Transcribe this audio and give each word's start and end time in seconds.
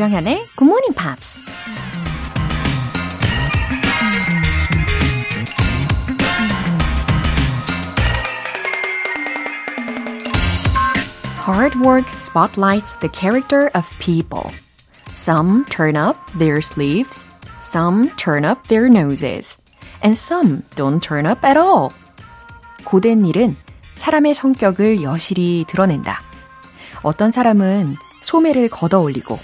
조정현의 0.00 0.46
Good 0.56 0.64
Morning 0.64 0.94
Pops. 0.94 1.38
Hard 11.36 11.76
work 11.84 12.06
spotlights 12.22 12.98
the 13.00 13.10
character 13.12 13.70
of 13.74 13.86
people. 13.98 14.50
Some 15.12 15.66
turn 15.66 15.96
up 15.96 16.16
their 16.38 16.62
sleeves, 16.62 17.22
some 17.60 18.08
turn 18.16 18.46
up 18.46 18.68
their 18.68 18.88
noses, 18.88 19.58
and 20.02 20.16
some 20.16 20.62
don't 20.76 21.00
turn 21.06 21.26
up 21.26 21.44
at 21.44 21.58
all. 21.58 21.90
고된 22.84 23.26
일은 23.26 23.54
사람의 23.96 24.32
성격을 24.32 25.02
여실히 25.02 25.66
드러낸다. 25.68 26.22
어떤 27.02 27.30
사람은 27.30 27.96
소매를 28.22 28.70
걷어 28.70 29.00
올리고, 29.00 29.38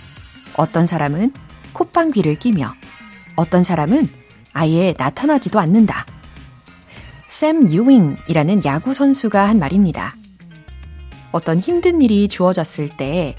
어떤 0.56 0.86
사람은 0.86 1.32
콧방귀를 1.72 2.36
끼며, 2.36 2.74
어떤 3.36 3.64
사람은 3.64 4.08
아예 4.52 4.94
나타나지도 4.96 5.58
않는다. 5.58 6.06
샘 7.28 7.68
유잉이라는 7.68 8.64
야구 8.64 8.94
선수가 8.94 9.46
한 9.48 9.58
말입니다. 9.58 10.14
어떤 11.32 11.58
힘든 11.58 12.00
일이 12.00 12.28
주어졌을 12.28 12.88
때 12.88 13.36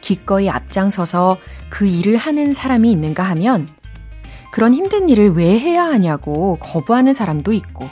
기꺼이 0.00 0.50
앞장서서 0.50 1.38
그 1.70 1.86
일을 1.86 2.16
하는 2.16 2.52
사람이 2.52 2.90
있는가 2.90 3.22
하면 3.22 3.68
그런 4.50 4.74
힘든 4.74 5.08
일을 5.08 5.30
왜 5.30 5.58
해야 5.58 5.84
하냐고 5.84 6.58
거부하는 6.60 7.14
사람도 7.14 7.52
있고 7.52 7.88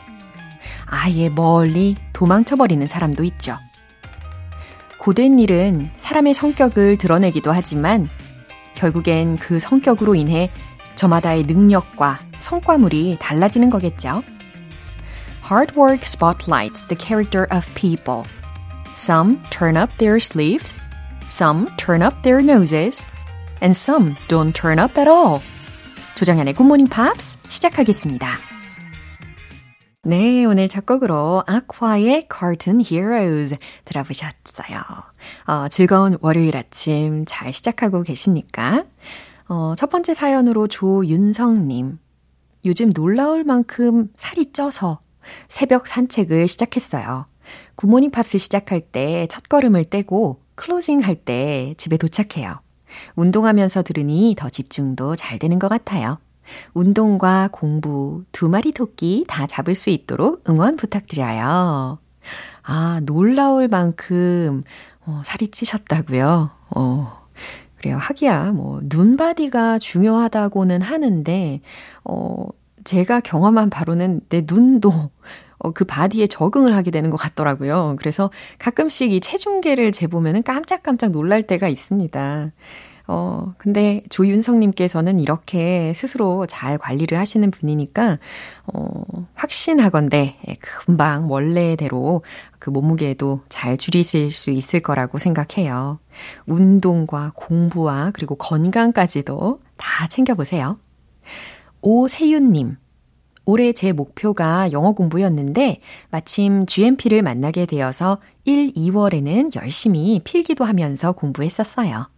아예 0.85 1.29
멀리 1.29 1.97
도망쳐버리는 2.13 2.87
사람도 2.87 3.25
있죠. 3.25 3.57
고된 4.99 5.39
일은 5.39 5.91
사람의 5.97 6.35
성격을 6.35 6.99
드러내기도 6.99 7.53
하지만 7.53 8.11
결국엔 8.79 9.39
그 9.39 9.59
성격으로 9.59 10.15
인해 10.15 10.51
저마다의 10.95 11.45
능력과 11.45 12.21
성과물이 12.39 13.19
달라지는 13.21 13.71
거겠죠. 13.71 14.23
Hard 15.45 15.77
work 15.77 16.05
spotlights 16.05 16.87
the 16.87 16.97
character 16.97 17.47
of 17.51 17.69
people. 17.75 18.23
Some 18.95 19.41
turn 19.51 19.77
up 19.77 19.97
their 19.99 20.17
sleeves, 20.17 20.79
some 21.27 21.69
turn 21.77 22.03
up 22.03 22.23
their 22.23 22.41
noses, 22.41 23.07
and 23.61 23.77
some 23.77 24.15
don't 24.29 24.53
turn 24.53 24.79
up 24.79 24.99
at 24.99 25.09
all. 25.11 25.41
조정현의 26.15 26.55
굿모닝 26.55 26.87
팝스 26.87 27.39
시작하겠습니다. 27.49 28.39
네, 30.05 30.45
오늘 30.45 30.69
첫 30.69 30.87
곡으로 30.87 31.43
아쿠아의 31.47 32.29
Cartoon 32.33 32.81
Heroes 32.81 33.57
들어보셨어요. 33.85 34.79
어, 35.47 35.69
즐거운 35.69 36.17
월요일 36.21 36.57
아침 36.57 37.25
잘 37.27 37.53
시작하고 37.53 38.03
계십니까? 38.03 38.85
어, 39.49 39.75
첫 39.77 39.91
번째 39.91 40.15
사연으로 40.15 40.69
조윤성님. 40.69 41.99
요즘 42.65 42.93
놀라울 42.93 43.45
만큼 43.45 44.09
살이 44.17 44.53
쪄서 44.53 45.01
새벽 45.49 45.87
산책을 45.87 46.49
시작했어요. 46.49 47.27
굿모닝 47.77 48.11
팝스 48.11 48.39
시작할 48.39 48.81
때 48.81 49.27
첫걸음을 49.29 49.85
떼고 49.85 50.43
closing 50.55 51.01
할 51.01 51.15
때 51.15 51.75
집에 51.79 51.97
도착해요. 51.97 52.61
운동하면서 53.17 53.83
들으니 53.83 54.35
더 54.37 54.49
집중도 54.49 55.15
잘 55.15 55.39
되는 55.39 55.59
것 55.59 55.69
같아요. 55.69 56.19
운동과 56.75 57.51
공부 57.53 58.25
두 58.33 58.49
마리 58.49 58.73
토끼 58.73 59.25
다 59.29 59.47
잡을 59.47 59.75
수 59.75 59.91
있도록 59.91 60.43
응원 60.49 60.77
부탁드려요. 60.77 61.99
아, 62.63 63.01
놀라울 63.05 63.69
만큼 63.69 64.63
어, 65.09 65.23
살이 65.25 65.49
찌셨다고요? 65.49 66.51
어, 66.77 67.27
그래요. 67.79 67.97
하기야, 67.97 68.53
뭐, 68.53 68.81
눈바디가 68.83 69.79
중요하다고는 69.79 70.83
하는데, 70.83 71.63
어, 72.05 72.47
제가 72.85 73.21
경험한 73.21 73.71
바로는 73.71 74.21
내 74.29 74.45
눈도 74.47 75.11
어, 75.61 75.73
그 75.73 75.85
바디에 75.85 76.27
적응을 76.27 76.75
하게 76.75 76.91
되는 76.91 77.11
것 77.11 77.17
같더라고요. 77.17 77.97
그래서 77.99 78.31
가끔씩 78.59 79.13
이 79.13 79.21
체중계를 79.21 79.93
재보면은 79.93 80.43
깜짝깜짝 80.43 81.11
놀랄 81.11 81.43
때가 81.43 81.69
있습니다. 81.69 82.53
어, 83.11 83.55
근데 83.57 84.03
조윤성님께서는 84.11 85.19
이렇게 85.19 85.93
스스로 85.95 86.47
잘 86.47 86.77
관리를 86.77 87.19
하시는 87.19 87.51
분이니까, 87.51 88.19
어, 88.67 89.03
확신하건대 89.35 90.37
예, 90.47 90.55
금방 90.61 91.31
원래대로 91.31 92.23
그 92.59 92.69
몸무게도 92.69 93.41
잘 93.49 93.79
줄이실 93.79 94.31
수 94.31 94.51
있을 94.51 94.81
거라고 94.81 95.19
생각해요. 95.19 95.99
운동과 96.47 97.33
공부와 97.35 98.11
그리고 98.13 98.35
건강까지도 98.35 99.61
다 99.79 100.07
챙겨보세요. 100.09 100.79
오세윤님. 101.81 102.77
올해 103.47 103.73
제 103.73 103.93
목표가 103.93 104.71
영어 104.73 104.93
공부였는데 104.93 105.81
마침 106.11 106.67
GMP를 106.67 107.23
만나게 107.23 107.65
되어서 107.65 108.19
1, 108.45 108.75
2월에는 108.75 109.57
열심히 109.57 110.21
필기도 110.23 110.67
하면서 110.67 111.13
공부했었어요. 111.13 112.09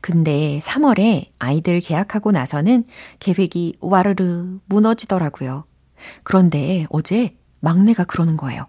근데 0.00 0.60
3월에 0.62 1.30
아이들 1.38 1.80
계약하고 1.80 2.30
나서는 2.30 2.84
계획이 3.18 3.76
와르르 3.80 4.60
무너지더라고요. 4.66 5.64
그런데 6.22 6.86
어제 6.90 7.36
막내가 7.60 8.04
그러는 8.04 8.36
거예요. 8.36 8.66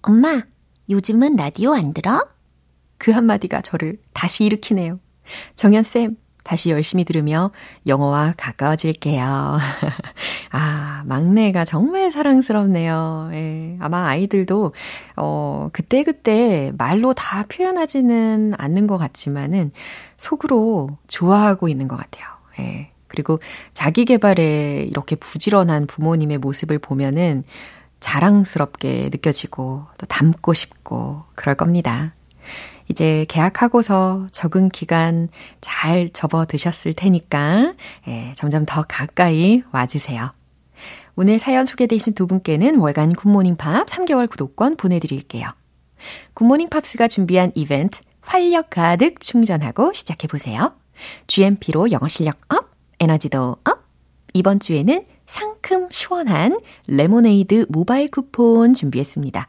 엄마, 0.00 0.42
요즘은 0.88 1.36
라디오 1.36 1.74
안 1.74 1.92
들어? 1.92 2.26
그 2.98 3.10
한마디가 3.10 3.60
저를 3.62 3.98
다시 4.12 4.44
일으키네요. 4.44 5.00
정연쌤, 5.56 6.16
다시 6.42 6.70
열심히 6.70 7.04
들으며 7.04 7.50
영어와 7.86 8.34
가까워질게요. 8.36 9.58
아, 10.50 11.02
막내가 11.06 11.64
정말 11.64 12.10
사랑스럽네요. 12.10 13.30
예, 13.32 13.76
아마 13.80 14.06
아이들도, 14.08 14.72
어, 15.16 15.68
그때그때 15.72 16.72
말로 16.76 17.14
다 17.14 17.44
표현하지는 17.48 18.54
않는 18.56 18.86
것 18.86 18.98
같지만은 18.98 19.70
속으로 20.16 20.98
좋아하고 21.08 21.68
있는 21.68 21.88
것 21.88 21.96
같아요. 21.96 22.26
예. 22.60 22.90
그리고 23.08 23.40
자기 23.74 24.06
개발에 24.06 24.86
이렇게 24.88 25.16
부지런한 25.16 25.86
부모님의 25.86 26.38
모습을 26.38 26.78
보면은 26.78 27.44
자랑스럽게 28.00 29.10
느껴지고 29.12 29.84
또 29.98 30.06
닮고 30.06 30.54
싶고 30.54 31.22
그럴 31.34 31.54
겁니다. 31.54 32.14
이제 32.92 33.24
계약하고서 33.30 34.28
적응 34.32 34.68
기간 34.68 35.30
잘 35.62 36.10
접어드셨을 36.10 36.92
테니까 36.92 37.72
예, 38.06 38.32
점점 38.36 38.66
더 38.66 38.84
가까이 38.86 39.62
와주세요. 39.72 40.30
오늘 41.16 41.38
사연 41.38 41.64
소개되신 41.64 42.12
두 42.12 42.26
분께는 42.26 42.78
월간 42.78 43.14
굿모닝 43.14 43.56
팝 43.56 43.86
3개월 43.86 44.28
구독권 44.28 44.76
보내드릴게요. 44.76 45.48
굿모닝 46.34 46.68
팝스가 46.68 47.08
준비한 47.08 47.50
이벤트 47.54 48.00
활력 48.20 48.68
가득 48.68 49.20
충전하고 49.20 49.94
시작해보세요. 49.94 50.74
GMP로 51.28 51.92
영어 51.92 52.08
실력 52.08 52.40
up, 52.48 52.70
에너지도 53.00 53.56
up. 53.64 53.82
이번 54.34 54.60
주에는 54.60 55.04
상큼 55.26 55.88
시원한 55.90 56.58
레모네이드 56.88 57.66
모바일 57.70 58.10
쿠폰 58.10 58.74
준비했습니다. 58.74 59.48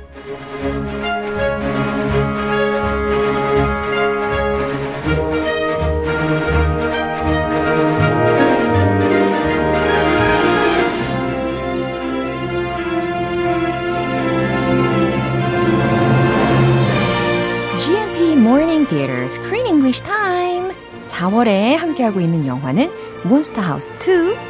함께하고 22.01 22.19
있는 22.19 22.45
영화는 22.45 22.89
Monster 23.23 23.61
House 23.61 23.93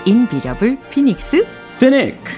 2 0.05 0.09
Invisible 0.09 0.77
Phoenix 0.89 1.45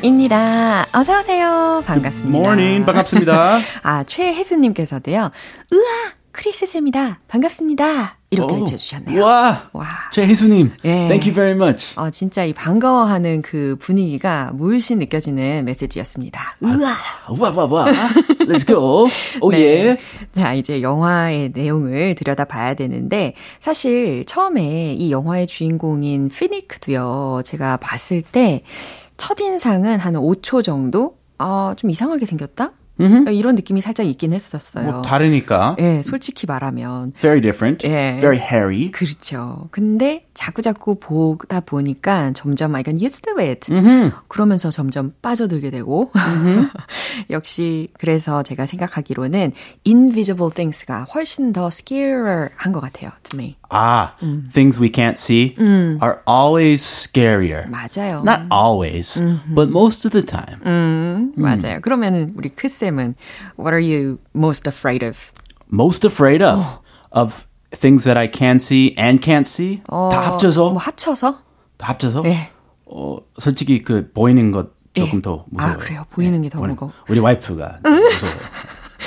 입니다. 0.03 0.85
어서 0.93 1.19
오세요. 1.19 1.83
반갑습니다. 1.85 2.37
Morning. 2.39 2.85
반갑습니다. 2.85 3.59
아, 3.83 4.03
최혜수님께서도요. 4.05 5.19
으아! 5.73 6.13
크리스 6.31 6.65
쌤이다. 6.65 7.19
반갑습니다. 7.27 8.17
이렇게 8.33 8.53
오, 8.55 8.59
외쳐주셨네요. 8.59 9.21
와, 9.23 9.63
와. 9.73 9.85
최혜수님, 10.11 10.71
예. 10.85 10.89
thank 11.07 11.23
you 11.29 11.33
very 11.33 11.53
much. 11.53 11.97
어, 11.97 12.09
진짜 12.09 12.43
이 12.43 12.53
반가워하는 12.53 13.41
그 13.41 13.75
분위기가 13.79 14.51
물씬 14.53 14.99
느껴지는 14.99 15.63
메시지였습니다. 15.65 16.57
으아! 16.63 16.97
와, 17.39 17.51
와, 17.51 17.65
와. 17.65 17.85
Let's 18.41 18.65
go. 18.67 19.07
오, 19.41 19.51
네. 19.51 19.59
예. 19.59 19.97
자, 20.33 20.53
이제 20.53 20.81
영화의 20.81 21.51
내용을 21.53 22.15
들여다 22.15 22.45
봐야 22.45 22.73
되는데, 22.73 23.33
사실 23.59 24.25
처음에 24.25 24.93
이 24.93 25.11
영화의 25.11 25.47
주인공인 25.47 26.29
피니크도요, 26.29 27.41
제가 27.45 27.77
봤을 27.77 28.21
때, 28.21 28.63
첫인상은 29.17 29.99
한 29.99 30.13
5초 30.15 30.63
정도? 30.63 31.17
아, 31.37 31.73
좀 31.77 31.89
이상하게 31.89 32.25
생겼다? 32.25 32.71
이런 32.99 33.55
느낌이 33.55 33.81
살짝 33.81 34.05
있긴 34.05 34.33
했었어요. 34.33 34.91
뭐 34.91 35.01
다르니까. 35.01 35.75
예, 35.79 36.01
솔직히 36.03 36.45
말하면. 36.47 37.13
Very 37.19 37.41
different. 37.41 37.85
예. 37.87 38.17
Very 38.19 38.37
hairy. 38.37 38.91
그렇죠. 38.91 39.67
근데 39.71 40.25
자꾸자꾸 40.33 40.95
보다 40.99 41.59
보니까 41.59 42.31
점점 42.33 42.75
I 42.75 42.83
got 42.83 43.03
used 43.03 43.23
to 43.23 43.39
it. 43.39 43.71
그러면서 44.27 44.71
점점 44.71 45.13
빠져들게 45.21 45.71
되고. 45.71 46.11
역시 47.29 47.89
그래서 47.97 48.43
제가 48.43 48.65
생각하기로는 48.65 49.51
invisible 49.85 50.51
things가 50.53 51.07
훨씬 51.13 51.53
더 51.53 51.67
scarier 51.67 52.49
한 52.55 52.71
것 52.73 52.79
같아요. 52.79 53.11
To 53.23 53.39
me. 53.39 53.55
Ah, 53.75 54.13
things 54.53 54.79
we 54.79 54.89
can't 54.91 55.17
see 55.17 55.55
are 56.01 56.19
always 56.27 56.83
scarier. 56.83 57.67
맞아요. 57.69 58.21
Not 58.23 58.45
always, 58.51 59.19
but 59.53 59.69
most 59.69 60.05
of 60.05 60.11
the 60.11 60.23
time. 60.23 61.31
맞아요. 61.35 61.81
그러면은 61.81 62.33
우리 62.35 62.49
크 62.49 62.67
쌤은 62.82 63.14
what 63.58 63.72
are 63.72 63.78
you 63.80 64.18
most 64.34 64.66
afraid 64.66 65.04
of? 65.06 65.30
Most 65.70 66.04
afraid 66.04 66.42
of 66.42 66.80
of 67.12 67.46
things 67.70 68.04
that 68.04 68.18
I 68.18 68.26
can 68.26 68.56
see 68.56 68.94
and 68.98 69.20
can't 69.22 69.46
see. 69.46 69.82
다 69.86 70.20
합쳐서 70.32 70.70
뭐 70.70 70.78
합쳐서? 70.78 71.38
다 71.76 71.88
합쳐서. 71.92 72.22
네. 72.22 72.50
어, 72.86 73.18
솔직히 73.38 73.82
그 73.82 74.10
보이는 74.12 74.50
것 74.50 74.70
조금 74.94 75.18
예. 75.18 75.22
더 75.22 75.44
무서워요. 75.50 75.74
아, 75.74 75.76
그래요? 75.76 76.04
보이는 76.10 76.40
게더 76.42 76.58
우리- 76.60 76.70
무거워. 76.70 76.92
우리 77.08 77.20
와이프가 77.20 77.80
무서워요. 77.84 78.38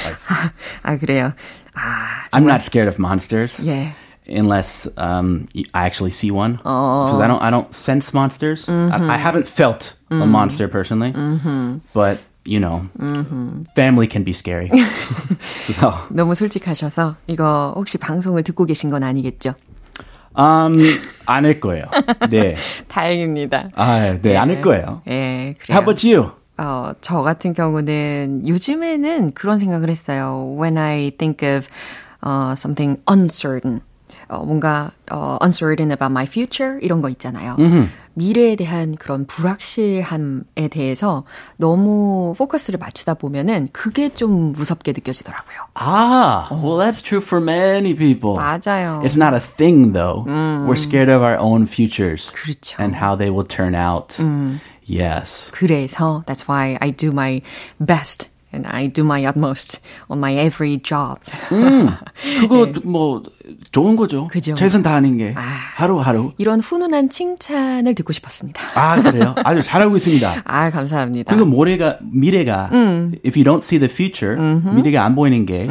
와이프. 0.05 0.49
아, 0.83 0.97
그래요. 0.97 1.33
아, 1.73 2.27
I'm 2.31 2.43
not 2.45 2.61
scared 2.61 2.87
of 2.87 2.99
monsters. 2.99 3.59
예. 3.65 3.93
Unless 4.29 4.87
um, 4.97 5.47
I 5.73 5.85
actually 5.87 6.11
see 6.11 6.29
one, 6.31 6.57
because 6.57 7.19
I 7.19 7.27
don't, 7.27 7.41
I 7.41 7.49
don't 7.49 7.73
sense 7.73 8.13
monsters. 8.13 8.69
I, 8.69 9.15
I 9.15 9.17
haven't 9.17 9.47
felt 9.47 9.95
a 10.11 10.25
monster 10.27 10.67
personally, 10.69 11.11
but 11.93 12.19
you 12.46 12.60
know, 12.60 12.86
family 13.74 14.08
can 14.08 14.24
be 14.24 14.32
scary. 14.32 14.70
so, 15.40 15.92
너무 16.10 16.34
솔직하셔서 16.34 17.16
이거 17.26 17.72
혹시 17.76 17.98
방송을 17.98 18.42
듣고 18.42 18.64
계신 18.64 18.90
건 18.90 19.02
아니겠죠? 19.02 19.54
um, 20.38 20.76
안할 21.26 21.60
거예요. 21.60 21.86
네, 22.30 22.56
다행입니다. 22.88 23.62
아, 23.74 24.16
네, 24.20 24.36
안할 24.36 24.60
거예요. 24.60 25.02
예, 25.08 25.54
그래요. 25.58 25.76
How 25.76 25.82
about 25.82 26.06
you? 26.06 26.30
어, 26.58 26.92
저 27.00 27.22
같은 27.22 27.52
경우는 27.52 28.44
요즘에는 28.46 29.32
그런 29.32 29.58
생각을 29.58 29.90
했어요. 29.90 30.56
When 30.58 30.78
I 30.78 31.10
think 31.10 31.46
of 31.46 31.68
uh, 32.24 32.52
something 32.52 33.00
uncertain. 33.10 33.82
어, 34.28 34.44
뭔가 34.44 34.90
어, 35.10 35.38
uncertain 35.42 35.90
about 35.90 36.10
my 36.10 36.24
future 36.26 36.78
이런 36.82 37.00
거 37.02 37.08
있잖아요. 37.10 37.56
미래에 38.14 38.56
대한 38.56 38.96
그런 38.96 39.26
불확실함에 39.26 40.68
대해서 40.70 41.24
너무 41.58 42.34
포커스를 42.36 42.78
맞추다 42.78 43.14
보면은 43.14 43.68
그게 43.72 44.08
좀 44.08 44.52
무섭게 44.52 44.92
느껴지더라고요. 44.92 45.66
Ah, 45.74 46.48
well, 46.50 46.78
that's 46.78 47.02
true 47.02 47.20
for 47.20 47.42
many 47.44 47.94
people. 47.94 48.36
맞아요. 48.36 49.00
It's 49.04 49.16
not 49.16 49.34
a 49.34 49.40
thing 49.40 49.92
though. 49.92 50.24
We're 50.66 50.76
scared 50.76 51.10
of 51.10 51.22
our 51.22 51.36
own 51.38 51.66
futures 51.66 52.32
그렇죠. 52.32 52.80
and 52.82 52.96
how 52.96 53.16
they 53.16 53.30
will 53.30 53.46
turn 53.46 53.74
out. 53.74 54.16
Yes. 54.86 55.50
그래서 55.52 56.24
that's 56.26 56.48
why 56.48 56.78
I 56.80 56.90
do 56.90 57.10
my 57.12 57.42
best 57.80 58.28
and 58.56 58.66
I 58.66 58.88
do 58.88 59.04
my 59.04 59.24
utmost 59.26 59.80
on 60.08 60.18
my 60.18 60.32
every 60.34 60.80
job. 60.82 61.20
그거 62.40 62.72
뭐 62.84 63.22
좋은 63.70 63.96
거죠. 63.96 64.26
그죠. 64.28 64.54
최선 64.54 64.82
다하는 64.82 65.18
게 65.18 65.34
하루하루. 65.76 66.32
이런 66.38 66.60
훈훈한 66.60 67.10
칭찬을 67.10 67.94
듣고 67.94 68.12
싶었습니다. 68.12 68.60
아 68.74 69.00
그래요? 69.02 69.34
아주 69.44 69.62
잘하고 69.62 69.96
있습니다. 69.96 70.42
아, 70.44 70.70
감사합니다. 70.70 71.32
그리고 71.34 71.46
모래가 71.46 71.98
미래가 72.02 72.70
if 73.24 73.38
you 73.38 73.44
don't 73.44 73.62
see 73.62 73.78
the 73.78 73.90
future 73.92 74.36
미래가 74.74 75.04
안 75.04 75.14
보이는 75.14 75.44
게 75.46 75.68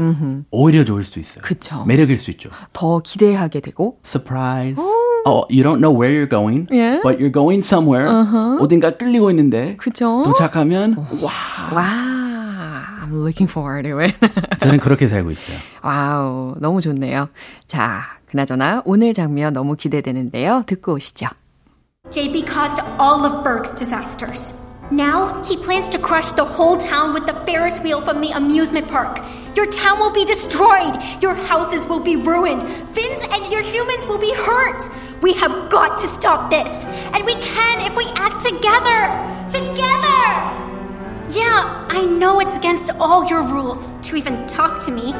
오히려 0.52 0.86
좋을 0.86 1.04
수 1.04 1.20
있어요. 1.20 1.42
그쵸. 1.42 1.84
매력일 1.86 2.18
수 2.20 2.32
있죠. 2.32 2.50
더 2.74 3.00
기대하게 3.00 3.60
되고 3.62 3.98
Surprise. 4.06 4.82
Oh, 5.28 5.48
you 5.50 5.64
don't 5.64 5.80
know 5.82 5.92
where 5.92 6.14
you're 6.14 6.30
going, 6.30 6.68
Yeah. 6.72 7.02
but 7.02 7.18
you're 7.20 7.34
going 7.34 7.66
somewhere. 7.66 8.08
어딘가 8.60 8.92
끌리고 8.92 9.32
있는데 9.32 9.76
그죠? 9.78 10.22
도착하면 10.24 10.96
와. 11.22 11.32
와, 11.74 11.84
looking 13.15 13.49
forward 13.49 13.85
to 13.89 14.01
it. 14.01 14.15
저는 14.61 14.79
그렇게 14.81 15.09
살고 15.09 15.31
있어요. 15.31 15.59
와우, 15.83 16.55
너무 16.61 16.81
좋네요. 16.81 17.29
자, 17.67 18.03
그나저나 18.27 18.83
오늘 18.85 19.13
장면 19.15 19.53
너무 19.53 19.77
기대되는데요. 19.77 20.63
듣고 20.67 20.95
오시죠. 20.95 21.27
JB 22.11 22.45
caused 22.47 22.81
all 22.99 23.25
of 23.25 23.45
Berg's 23.45 23.73
disasters. 23.73 24.53
Now 24.91 25.41
he 25.45 25.57
plans 25.57 25.89
to 25.91 25.99
crush 25.99 26.33
the 26.33 26.45
whole 26.45 26.77
town 26.77 27.15
with 27.15 27.27
the 27.27 27.35
Ferris 27.47 27.79
wheel 27.81 28.01
from 28.01 28.21
the 28.21 28.33
amusement 28.33 28.89
park. 28.89 29.21
Your 29.55 29.67
town 29.67 30.01
will 30.01 30.11
be 30.11 30.25
destroyed. 30.25 30.99
Your 31.23 31.35
houses 31.35 31.87
will 31.87 32.01
be 32.01 32.17
ruined. 32.17 32.63
Vince 32.93 33.23
and 33.31 33.47
your 33.53 33.63
humans 33.63 34.07
will 34.07 34.19
be 34.19 34.33
hurt. 34.35 34.83
We 35.23 35.33
have 35.35 35.71
got 35.71 35.99
to 35.99 36.07
stop 36.09 36.51
this. 36.51 36.71
And 37.15 37.25
we 37.25 37.35
can 37.35 37.87
if 37.87 37.97
we 37.97 38.07
act 38.17 38.41
together. 38.43 39.15
Together! 39.49 40.64
Yeah, 41.30 41.88
I 41.90 42.06
know 42.06 42.40
it's 42.40 42.56
against 42.56 42.92
all 42.92 43.26
your 43.26 43.42
rules 43.42 43.96
to 44.04 44.16
even 44.16 44.46
talk 44.46 44.80
to 44.82 44.92
me. 44.92 45.12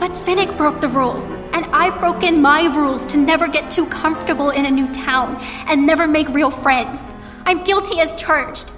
But 0.00 0.10
Finnick 0.10 0.58
broke 0.58 0.80
the 0.80 0.88
rules, 0.88 1.30
and 1.30 1.66
I've 1.66 2.00
broken 2.00 2.42
my 2.42 2.64
rules 2.74 3.06
to 3.08 3.16
never 3.16 3.46
get 3.46 3.70
too 3.70 3.86
comfortable 3.86 4.50
in 4.50 4.66
a 4.66 4.70
new 4.70 4.90
town 4.90 5.36
and 5.68 5.86
never 5.86 6.08
make 6.08 6.28
real 6.30 6.50
friends. 6.50 7.12
I'm 7.46 7.62
guilty 7.62 8.00
as 8.00 8.16
charged. 8.16 8.72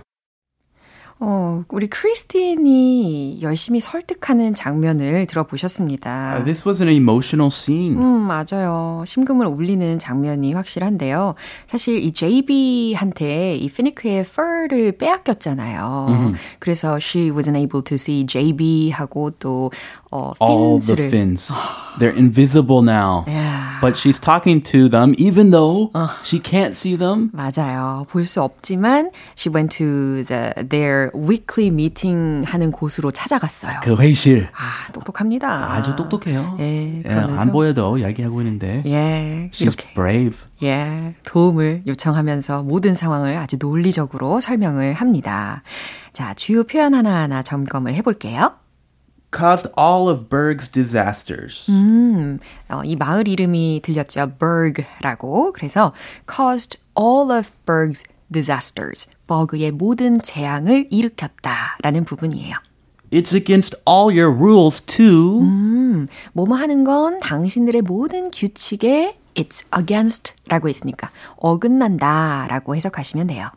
어, 1.27 1.65
우리 1.69 1.87
크리스틴이 1.87 3.41
열심히 3.41 3.81
설득하는 3.81 4.55
장면을 4.55 5.25
들어보셨습니다. 5.25 6.35
Uh, 6.35 6.45
this 6.45 6.69
was 6.69 6.83
an 6.83 6.93
emotional 6.93 7.51
scene. 7.51 7.97
음, 7.97 8.27
맞아요. 8.27 9.03
심금을 9.07 9.47
울리는 9.47 9.99
장면이 9.99 10.53
확실한데요. 10.53 11.35
사실 11.67 11.97
이 12.03 12.13
JB한테 12.13 13.57
이 13.57 13.69
피니크의 13.69 14.21
fur를 14.21 14.93
빼앗겼잖아요. 14.99 16.35
그래서 16.59 16.99
she 17.01 17.31
wasn't 17.31 17.57
able 17.57 17.83
to 17.83 17.95
see 17.95 18.27
JB하고 18.27 19.31
또 19.39 19.71
어, 20.15 20.33
All 20.41 20.81
the 20.81 21.09
fins. 21.09 21.53
They're 21.99 22.17
invisible 22.17 22.83
now. 22.83 23.25
Yeah. 23.27 23.81
But 23.81 23.99
she's 23.99 24.19
talking 24.21 24.63
to 24.71 24.89
them 24.89 25.15
even 25.19 25.51
though 25.51 25.91
she 26.25 26.39
can't 26.41 26.71
see 26.75 26.97
them. 26.97 27.31
맞아요. 27.33 28.07
볼 28.09 28.25
수 28.25 28.41
없지만 28.41 29.11
she 29.37 29.53
went 29.53 29.77
to 29.77 30.23
the 30.25 30.55
their 30.69 31.11
weekly 31.15 31.69
meeting 31.69 32.45
하는 32.47 32.71
곳으로 32.71 33.11
찾아갔어요. 33.11 33.81
그 33.83 33.97
회실. 33.97 34.49
아, 34.55 34.93
똑똑합니다. 34.93 35.73
아주 35.73 35.97
똑똑해요. 35.97 36.57
예, 36.61 36.99
예, 36.99 37.03
그러면서 37.03 37.43
안 37.43 37.51
보여도 37.53 37.99
이야기하고 37.99 38.41
있는데. 38.43 38.83
예, 38.87 39.51
She's 39.53 39.63
이렇게 39.63 39.93
brave. 39.95 40.39
예, 40.63 41.15
도움을 41.25 41.83
요청하면서 41.87 42.63
모든 42.63 42.95
상황을 42.95 43.37
아주 43.37 43.57
논리적으로 43.61 44.41
설명을 44.41 44.95
합니다. 44.95 45.63
자, 46.13 46.33
주요 46.35 46.63
표현 46.65 46.95
하나하나 46.95 47.43
점검을 47.43 47.95
해볼게요. 47.95 48.53
Caused 49.35 49.69
all 49.77 50.09
of 50.09 50.29
Berg's 50.29 50.71
disasters. 50.71 51.69
음, 51.69 52.39
어, 52.69 52.83
이 52.85 52.95
마을 52.95 53.27
이름이 53.27 53.81
들렸죠. 53.83 54.33
Berg라고. 54.39 55.53
그래서 55.53 55.93
caused 56.31 56.79
all 56.97 57.37
of 57.37 57.51
Berg's 57.67 58.05
disasters. 58.33 59.11
버그의 59.27 59.73
모든 59.73 60.21
재앙을 60.21 60.87
일으켰다라는 60.91 62.05
부분이에요. 62.05 62.57
It's 63.11 63.35
against 63.35 63.77
all 63.89 64.17
your 64.17 64.33
rules 64.33 64.81
too. 64.81 65.41
음, 65.41 66.07
뭐뭐 66.33 66.57
하는 66.57 66.85
건 66.85 67.19
당신들의 67.19 67.83
모든 67.83 68.31
규칙에 68.31 69.19
it's 69.35 69.65
against 69.77 70.35
라고 70.47 70.69
했으니까 70.69 71.11
어긋난다 71.37 72.47
라고 72.49 72.77
해석하시면 72.77 73.27
돼요. 73.27 73.51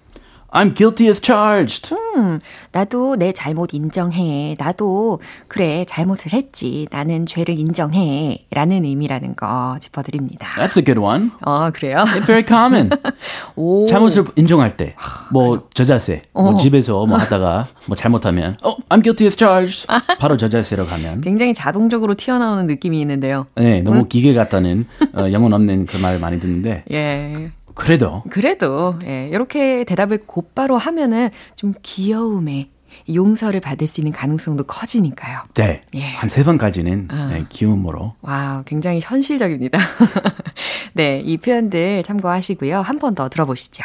I'm 0.49 0.73
guilty 0.73 1.07
as 1.09 1.21
charged. 1.21 1.93
음, 2.15 2.39
나도 2.71 3.17
내 3.17 3.31
잘못 3.33 3.73
인정해. 3.73 4.55
나도 4.57 5.19
그래 5.47 5.85
잘못을 5.87 6.31
했지. 6.33 6.87
나는 6.89 7.25
죄를 7.25 7.59
인정해. 7.59 8.45
라는 8.51 8.85
의미라는 8.85 9.35
거 9.35 9.77
짚어드립니다. 9.79 10.47
That's 10.55 10.77
a 10.77 10.83
good 10.85 10.99
one. 10.99 11.31
어 11.45 11.69
그래요? 11.71 11.97
It's 12.07 12.25
very 12.25 12.45
common. 12.47 12.89
오. 13.57 13.85
잘못을 13.87 14.23
인정할 14.37 14.77
때, 14.77 14.95
뭐 15.33 15.67
저자세, 15.73 16.21
뭐 16.33 16.53
어. 16.55 16.57
집에서 16.57 17.05
뭐 17.05 17.17
하다가 17.17 17.65
뭐 17.87 17.95
잘못하면, 17.97 18.55
oh, 18.63 18.81
I'm 18.89 19.03
guilty 19.03 19.25
as 19.27 19.35
charged. 19.37 19.85
바로 20.19 20.37
저자세로 20.37 20.87
가면. 20.87 21.21
굉장히 21.21 21.53
자동적으로 21.53 22.15
튀어나오는 22.15 22.65
느낌이 22.67 22.99
있는데요. 23.01 23.47
네, 23.55 23.81
너무 23.81 24.07
기계 24.07 24.33
같다는 24.33 24.85
어, 25.13 25.31
영혼 25.31 25.53
없는 25.53 25.85
그 25.87 25.97
말 25.97 26.19
많이 26.19 26.39
듣는데 26.39 26.83
예. 26.91 27.49
그래도 27.77 28.23
그래도 28.29 28.95
예, 29.05 29.29
이렇게 29.31 29.83
대답을 29.83 30.19
곧바로 30.25 30.77
하면은 30.77 31.29
좀 31.55 31.73
귀여움에 31.83 32.69
용서를 33.13 33.59
받을 33.59 33.85
수 33.85 34.01
있는 34.01 34.11
가능성도 34.11 34.63
커지니까요. 34.63 35.43
네, 35.55 35.81
예. 35.95 36.01
한세 36.03 36.43
번까지는 36.43 37.07
네, 37.29 37.45
귀여움으로 37.49 38.15
와우, 38.21 38.63
굉장히 38.65 38.99
현실적입니다. 39.03 39.77
네, 40.93 41.21
이 41.23 41.37
표현들 41.37 42.03
참고하시고요. 42.03 42.81
한 42.81 42.97
번 42.99 43.13
더 43.15 43.29
들어보시죠. 43.29 43.83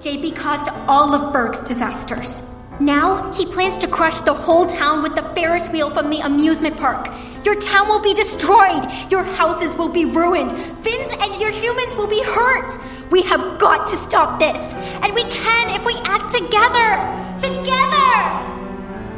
JB 0.00 0.34
caused 0.34 0.70
all 0.88 1.12
of 1.12 1.32
Berg's 1.32 1.62
disasters. 1.64 2.42
Now 2.80 3.30
he 3.34 3.44
plans 3.50 3.78
to 3.80 3.88
crush 3.90 4.22
the 4.24 4.32
whole 4.34 4.66
town 4.66 5.02
with 5.02 5.14
the 5.14 5.26
Ferris 5.34 5.68
wheel 5.72 5.90
from 5.90 6.08
the 6.10 6.22
amusement 6.24 6.76
park. 6.80 7.10
Your 7.44 7.54
town 7.54 7.88
will 7.88 8.00
be 8.00 8.14
destroyed. 8.14 8.84
Your 9.10 9.22
houses 9.22 9.74
will 9.74 9.88
be 9.88 10.04
ruined. 10.04 10.52
Vince 10.82 11.12
and 11.20 11.40
your 11.40 11.50
humans 11.50 11.96
will 11.96 12.06
be 12.06 12.22
hurt. 12.22 12.70
We 13.10 13.22
have 13.22 13.58
got 13.58 13.86
to 13.88 13.96
stop 13.96 14.38
this. 14.38 14.74
And 15.02 15.14
we 15.14 15.24
can 15.24 15.70
if 15.70 15.84
we 15.84 15.94
act 16.04 16.30
together. 16.30 16.98
Together! 17.38 18.58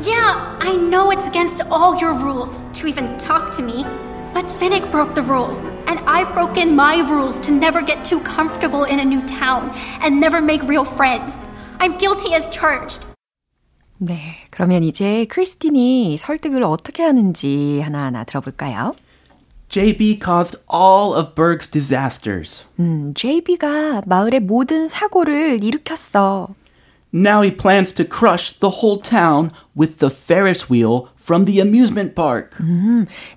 Yeah, 0.03 0.59
I 0.61 0.77
know 0.77 1.11
it's 1.11 1.27
against 1.27 1.63
all 1.63 1.99
your 1.99 2.13
rules 2.15 2.65
to 2.75 2.87
even 2.87 3.19
talk 3.19 3.51
to 3.57 3.63
me. 3.63 3.85
But 4.33 4.45
Finnick 4.45 4.91
broke 4.93 5.15
the 5.15 5.23
rules, 5.23 5.65
and 5.65 5.99
I've 6.01 6.33
broken 6.35 6.77
my 6.77 6.99
rules 7.11 7.41
to 7.43 7.51
never 7.51 7.83
get 7.83 8.05
too 8.05 8.21
comfortable 8.21 8.85
in 8.85 9.01
a 9.01 9.05
new 9.05 9.27
town 9.27 9.71
and 10.01 10.21
never 10.21 10.41
make 10.41 10.63
real 10.63 10.85
friends. 10.85 11.45
I'm 11.81 11.99
guilty 11.99 12.33
as 12.35 12.49
charged. 12.49 13.05
네, 14.03 14.17
그러면 14.49 14.83
이제 14.83 15.27
크리스틴이 15.27 16.17
설득을 16.17 16.63
어떻게 16.63 17.03
하는지 17.03 17.81
하나하나 17.83 18.25
들어볼까요? 18.25 18.95
JB 19.69 20.21
caused 20.25 20.59
all 20.73 21.15
of 21.15 21.35
Berg's 21.35 21.71
disasters. 21.71 22.65
음, 22.79 23.13
JB가 23.15 24.03
마을의 24.07 24.41
모든 24.41 24.89
사고를 24.89 25.63
일으켰어. 25.63 26.49
Now 27.13 27.43
he 27.43 27.55
plans 27.55 27.93
to 27.95 28.07
crush 28.07 28.59
the 28.59 28.73
whole 28.81 28.99
town 28.99 29.51
with 29.77 29.99
the 29.99 30.11
Ferris 30.11 30.73
wheel 30.73 31.09
from 31.21 31.45
the 31.45 31.61
amusement 31.61 32.15
park. 32.15 32.57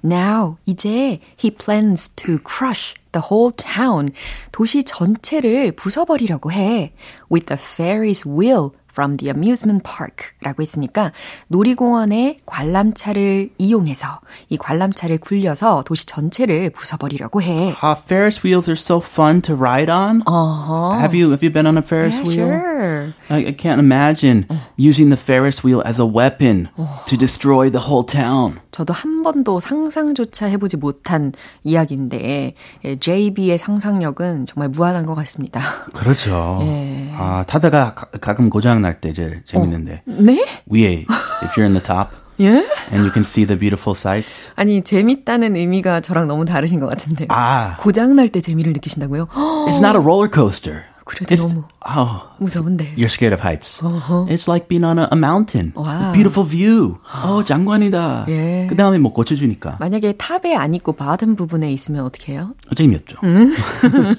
Now, 0.04 0.58
이제 0.66 1.20
he 1.36 1.52
plans 1.52 2.10
to 2.16 2.38
crush 2.38 2.94
the 3.12 3.28
whole 3.30 3.52
town. 3.52 4.12
도시 4.52 4.84
전체를 4.84 5.74
부숴버리려고 5.74 6.52
해. 6.52 6.94
With 7.32 7.48
the 7.48 7.60
Ferris 7.60 8.28
wheel 8.28 8.72
from 8.93 9.17
the 9.19 9.31
amusement 9.31 9.85
park 9.85 10.33
라고 10.43 10.61
했으니까 10.63 11.13
놀이공원의 11.51 12.39
관람차를 12.47 13.51
이용해서 13.59 14.21
이 14.49 14.57
관람차를 14.57 15.19
굴려서 15.19 15.83
도시 15.87 16.07
전체를 16.07 16.71
부숴버리려고 16.71 17.41
해. 17.43 17.75
Uh, 17.83 17.95
Ferris 17.95 18.43
wheels 18.45 18.69
are 18.69 18.77
so 18.77 18.99
fun 18.99 19.41
to 19.43 19.55
ride 19.55 19.91
on. 19.91 20.23
Uh-huh. 20.27 20.99
Have 20.99 21.15
you 21.15 21.31
have 21.31 21.43
you 21.45 21.51
been 21.53 21.67
on 21.67 21.77
a 21.79 21.83
Ferris 21.83 22.17
Yeah, 22.17 22.25
wheel? 22.27 22.49
sure. 22.49 23.15
I, 23.31 23.47
I 23.49 23.53
can't 23.53 23.79
imagine 23.81 24.47
using 24.77 25.11
the 25.11 25.17
Ferris 25.17 25.63
wheel 25.63 25.83
as 25.85 25.99
a 25.99 26.07
weapon 26.07 26.69
to 27.07 27.17
destroy 27.17 27.71
the 27.71 27.81
whole 27.89 28.03
town. 28.05 28.61
저도 28.74 28.92
한 28.92 29.22
번도 29.24 29.60
상상조차 29.62 30.48
해보지 30.48 30.78
못한 30.78 31.32
이야기인데 31.64 32.56
예, 32.84 32.96
JB의 33.00 33.58
상상력은 33.58 34.48
정말 34.48 34.68
무한한 34.70 35.06
것 35.06 35.14
같습니다. 35.16 35.62
그렇죠. 35.94 36.60
예. 36.64 37.10
아, 37.16 37.46
타다가 37.48 37.94
가, 37.94 38.08
가끔 38.20 38.50
고장 38.50 38.82
날때 38.82 39.14
제일 39.14 39.44
재밌는데. 39.46 40.02
네? 40.06 40.46
위에 40.66 41.06
if 41.44 41.54
you're 41.56 41.64
in 41.64 41.74
the 41.74 41.84
top 41.84 42.10
예? 42.42 42.48
and 42.92 43.04
you 43.06 43.12
can 43.14 43.22
see 43.22 43.46
the 43.46 43.58
beautiful 43.58 43.96
sights. 43.96 44.50
아니 44.56 44.82
재밌다는 44.82 45.56
의미가 45.56 46.02
저랑 46.02 46.28
너무 46.28 46.44
다르신 46.46 46.80
것 46.80 46.90
같은데. 46.90 47.28
아, 47.30 47.78
고장 47.80 48.16
날 48.16 48.30
때 48.30 48.42
재미를 48.42 48.74
느끼신다고요? 48.74 49.28
it's 49.70 49.78
not 49.80 49.96
a 49.96 50.02
roller 50.02 50.28
coaster. 50.34 50.82
그래도 51.06 51.36
It's, 51.36 51.42
너무 51.42 51.64
oh, 51.86 52.28
무서운데. 52.40 52.94
You're 52.96 53.12
scared 53.12 53.34
of 53.34 53.42
heights. 53.42 53.82
It's 54.30 54.48
like 54.48 54.68
being 54.68 54.86
on 54.86 54.98
a, 54.98 55.08
a 55.12 55.18
mountain. 55.18 55.74
Wow. 55.76 56.10
A 56.10 56.14
beautiful 56.14 56.48
view. 56.48 56.98
어, 57.24 57.44
장관이다. 57.44 58.26
예. 58.30 58.68
그 58.70 58.76
다음에 58.76 58.98
뭐 58.98 59.12
고쳐주니까. 59.12 59.78
만약에 59.80 60.14
탑에 60.14 60.56
안 60.56 60.74
있고 60.76 60.94
바든 60.94 61.36
부분에 61.36 61.72
있으면 61.74 62.06
어떻게 62.06 62.34
해요? 62.34 62.56
재미없죠. 62.76 63.18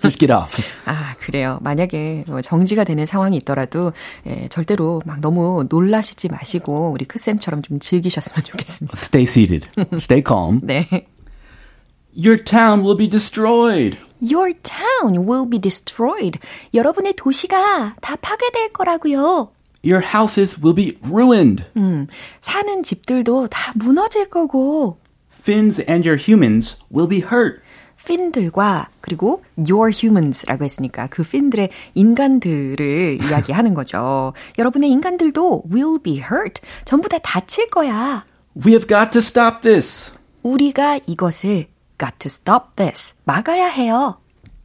Just 0.02 0.18
get 0.18 0.32
off. 0.32 0.62
아, 0.84 1.14
그래요. 1.20 1.58
만약에 1.62 2.24
뭐 2.26 2.42
정지가 2.42 2.84
되는 2.84 3.06
상황이 3.06 3.36
있더라도 3.38 3.92
예, 4.26 4.48
절대로 4.48 5.00
막 5.06 5.20
너무 5.20 5.66
놀라시지 5.70 6.28
마시고 6.28 6.90
우리 6.90 7.06
크쌤처럼 7.06 7.62
좀 7.62 7.80
즐기셨으면 7.80 8.44
좋겠습니다. 8.44 8.96
Stay 8.98 9.24
seated. 9.24 9.68
Stay 9.94 10.22
calm. 10.26 10.60
네. 10.62 11.06
Your 12.16 12.36
town 12.42 12.82
will 12.84 12.96
be 12.96 13.08
destroyed. 13.08 13.98
Your 14.24 14.54
town 14.62 15.26
will 15.28 15.48
be 15.48 15.60
destroyed. 15.60 16.38
여러분의 16.72 17.12
도시가 17.14 17.96
다 18.00 18.16
파괴될 18.16 18.72
거라고요. 18.72 19.50
Your 19.84 20.02
houses 20.02 20.58
will 20.62 20.74
be 20.74 20.96
ruined. 21.04 21.64
음, 21.76 22.06
사는 22.40 22.82
집들도 22.82 23.48
다 23.48 23.72
무너질 23.74 24.30
거고. 24.30 24.98
Finns 25.40 25.82
and 25.88 26.08
your 26.08 26.18
humans 26.18 26.78
will 26.90 27.08
be 27.08 27.18
hurt. 27.20 27.60
핀들과 28.06 28.88
그리고 29.00 29.42
your 29.56 29.90
humans라고 29.94 30.64
했으니까 30.64 31.06
그 31.08 31.22
핀들의 31.22 31.70
인간들을 31.94 33.18
이야기하는 33.22 33.74
거죠. 33.74 34.32
여러분의 34.58 34.90
인간들도 34.90 35.64
will 35.72 35.98
be 36.02 36.16
hurt. 36.16 36.60
전부 36.84 37.08
다 37.08 37.18
다칠 37.18 37.68
거야. 37.70 38.24
We 38.56 38.72
have 38.72 38.86
got 38.86 39.10
to 39.12 39.18
stop 39.20 39.62
this. 39.62 40.12
우리가 40.42 41.00
이것을 41.06 41.66
got 41.98 42.18
to 42.18 42.28
stop 42.28 42.76
this. 42.76 43.14
막아야 43.24 43.66
해요. 43.68 44.18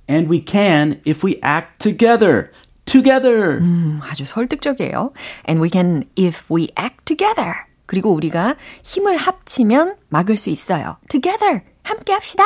And 0.10 0.30
we 0.30 0.44
can 0.46 1.02
if 1.06 1.26
we 1.26 1.40
act 1.44 1.80
together. 1.80 2.52
Together. 2.86 3.60
음, 3.60 4.00
아주 4.02 4.26
설득적이에요. 4.26 5.14
And 5.48 5.62
we 5.62 5.70
can 5.72 6.04
if 6.18 6.52
we 6.52 6.70
act 6.80 7.06
together. 7.06 7.54
그리고 7.86 8.14
우리가 8.14 8.56
힘을 8.84 9.18
합치면 9.18 9.96
막을 10.10 10.38
수 10.38 10.50
있어요. 10.50 10.98
Together. 11.10 11.62
함께 11.84 12.14
합시다. 12.14 12.44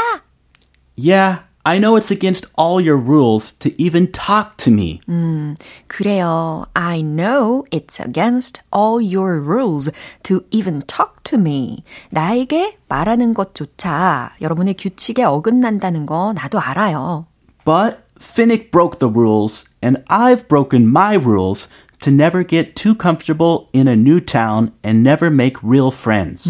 Yeah, 0.97 1.41
I 1.64 1.78
know 1.78 1.97
it's 1.97 2.11
against 2.11 2.47
all 2.56 2.80
your 2.80 2.97
rules 2.97 3.52
to 3.58 3.70
even 3.76 4.11
talk 4.11 4.56
to 4.58 4.70
me. 4.70 5.00
그래요. 5.87 6.64
I 6.75 7.02
know 7.02 7.64
it's 7.70 8.00
against 8.00 8.62
all 8.73 9.02
your 9.02 9.38
rules 9.38 9.90
to 10.23 10.44
even 10.50 10.80
talk 10.80 11.23
to 11.25 11.37
me. 11.37 11.85
나에게 12.08 12.78
말하는 12.88 13.35
것조차 13.35 14.32
여러분의 14.40 14.75
규칙에 14.78 15.25
어긋난다는 15.25 16.06
거 16.06 16.32
나도 16.32 16.58
알아요. 16.58 17.26
But 17.66 17.99
Finnick 18.18 18.70
broke 18.70 18.99
the 18.99 19.12
rules, 19.12 19.66
and 19.82 20.02
I've 20.08 20.49
broken 20.49 20.88
my 20.88 21.16
rules 21.16 21.68
to 22.02 22.11
never 22.12 22.44
get 22.44 22.76
too 22.76 22.94
comfortable 22.94 23.68
in 23.73 23.88
a 23.88 23.97
new 23.97 24.20
town 24.20 24.73
and 24.85 25.02
never 25.02 25.30
make 25.30 25.61
real 25.62 25.90
friends. 25.90 26.44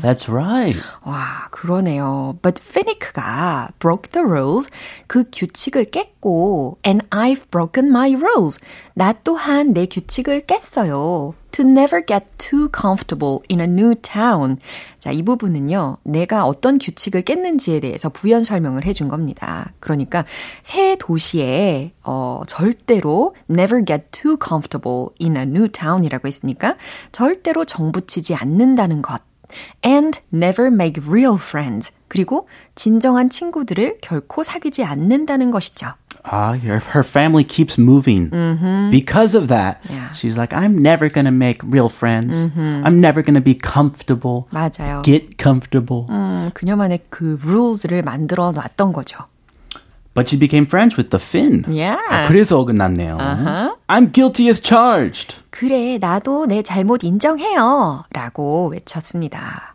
That's 0.00 0.28
right. 0.28 0.76
와, 1.04 1.50
그러네요. 1.50 2.38
But 2.40 2.60
Finnick가 2.60 3.72
broke 3.80 4.12
the 4.12 4.24
rules. 4.24 4.70
그 5.08 5.24
규칙을 5.32 5.86
깼고, 6.21 6.77
and 6.85 7.05
I've 7.09 7.49
broken 7.51 7.89
my 7.89 8.15
rules. 8.15 8.59
나 8.93 9.13
또한 9.23 9.73
내 9.73 9.85
규칙을 9.85 10.41
깼어요. 10.41 11.33
To 11.51 11.65
never 11.65 12.05
get 12.05 12.25
too 12.37 12.69
comfortable 12.73 13.39
in 13.51 13.59
a 13.59 13.65
new 13.65 13.93
town. 13.95 14.57
자, 14.99 15.11
이 15.11 15.21
부분은요, 15.21 15.97
내가 16.03 16.45
어떤 16.45 16.77
규칙을 16.77 17.23
깼는지에 17.23 17.81
대해서 17.81 18.07
부연 18.07 18.45
설명을 18.45 18.85
해준 18.85 19.09
겁니다. 19.09 19.73
그러니까, 19.81 20.23
새 20.63 20.95
도시에, 20.95 21.91
어, 22.03 22.43
절대로 22.47 23.35
never 23.49 23.83
get 23.83 24.05
too 24.11 24.37
comfortable 24.41 25.07
in 25.19 25.35
a 25.35 25.43
new 25.43 25.67
town이라고 25.67 26.27
했으니까, 26.27 26.77
절대로 27.11 27.65
정붙이지 27.65 28.35
않는다는 28.35 29.01
것. 29.01 29.21
and 29.85 30.19
never 30.33 30.67
make 30.67 31.03
real 31.05 31.35
friends. 31.35 31.91
그리고 32.07 32.47
진정한 32.75 33.29
친구들을 33.29 33.97
결코 34.01 34.43
사귀지 34.43 34.83
않는다는 34.83 35.51
것이죠. 35.51 35.93
Ah, 36.28 36.54
her, 36.58 36.80
her 36.80 37.04
family 37.04 37.44
keeps 37.44 37.78
moving. 37.78 38.30
Because 38.90 39.34
of 39.36 39.46
that, 39.48 39.78
Yeah. 39.88 40.10
she's 40.12 40.36
like, 40.36 40.52
I'm 40.52 40.76
never 40.82 41.08
going 41.08 41.24
to 41.26 41.30
make 41.30 41.62
real 41.62 41.88
friends. 41.88 42.50
I'm 42.56 43.00
never 43.00 43.22
going 43.22 43.34
to 43.36 43.40
be 43.40 43.54
comfortable. 43.54 44.48
맞아요. 44.50 45.02
Get 45.04 45.38
comfortable. 45.38 46.06
음, 46.10 46.50
그녀만의 46.52 47.04
그 47.10 47.38
rules를 47.44 48.02
만들어 48.02 48.50
놨던 48.50 48.92
거죠. 48.92 49.26
But 50.14 50.28
she 50.30 50.36
became 50.38 50.64
friends 50.66 50.96
with 50.96 51.10
the 51.10 51.20
Finn. 51.22 51.64
Yeah. 51.68 52.00
아, 52.10 52.26
그래서 52.26 52.58
어긋났네요. 52.58 53.18
Uh-huh. 53.20 53.76
I'm 53.88 54.10
guilty 54.12 54.48
as 54.48 54.60
charged. 54.60 55.36
그래, 55.50 55.98
나도 56.00 56.46
내 56.46 56.62
잘못 56.62 57.04
인정해요. 57.04 58.04
라고 58.10 58.68
외쳤습니다. 58.72 59.74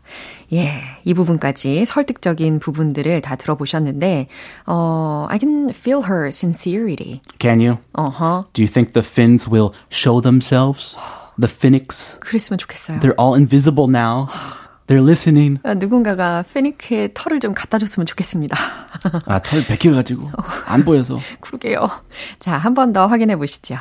예, 0.52 0.80
이 1.04 1.12
부분까지 1.14 1.84
설득적인 1.86 2.60
부분들을 2.60 3.20
다 3.20 3.34
들어보셨는데, 3.36 4.28
어, 4.66 5.26
I 5.28 5.38
can 5.40 5.70
feel 5.70 6.02
her 6.04 6.28
sincerity. 6.28 7.20
Can 7.40 7.60
you? 7.60 7.78
Uh-huh. 7.94 8.44
Do 8.52 8.62
you 8.62 8.68
think 8.72 8.92
the 8.92 9.04
Finns 9.04 9.48
will 9.50 9.72
show 9.90 10.20
themselves? 10.22 10.96
The 11.40 11.50
Finnics? 11.52 12.18
그랬으면 12.20 12.58
좋겠어요. 12.58 13.00
They're 13.00 13.18
all 13.20 13.34
invisible 13.34 13.88
now. 13.90 14.28
They're 14.86 15.02
listening. 15.04 15.58
누군가가 15.64 16.44
페니크의 16.44 17.10
털을 17.12 17.40
좀 17.40 17.52
갖다 17.54 17.76
줬으면 17.76 18.06
좋겠습니다. 18.06 18.56
아, 19.26 19.40
털 19.40 19.66
벗겨가지고 19.66 20.30
안 20.66 20.84
보여서. 20.84 21.18
그러게요. 21.40 21.90
자, 22.38 22.56
한 22.56 22.72
번 22.74 22.92
더 22.92 23.08
확인해 23.08 23.34
보시죠. 23.34 23.76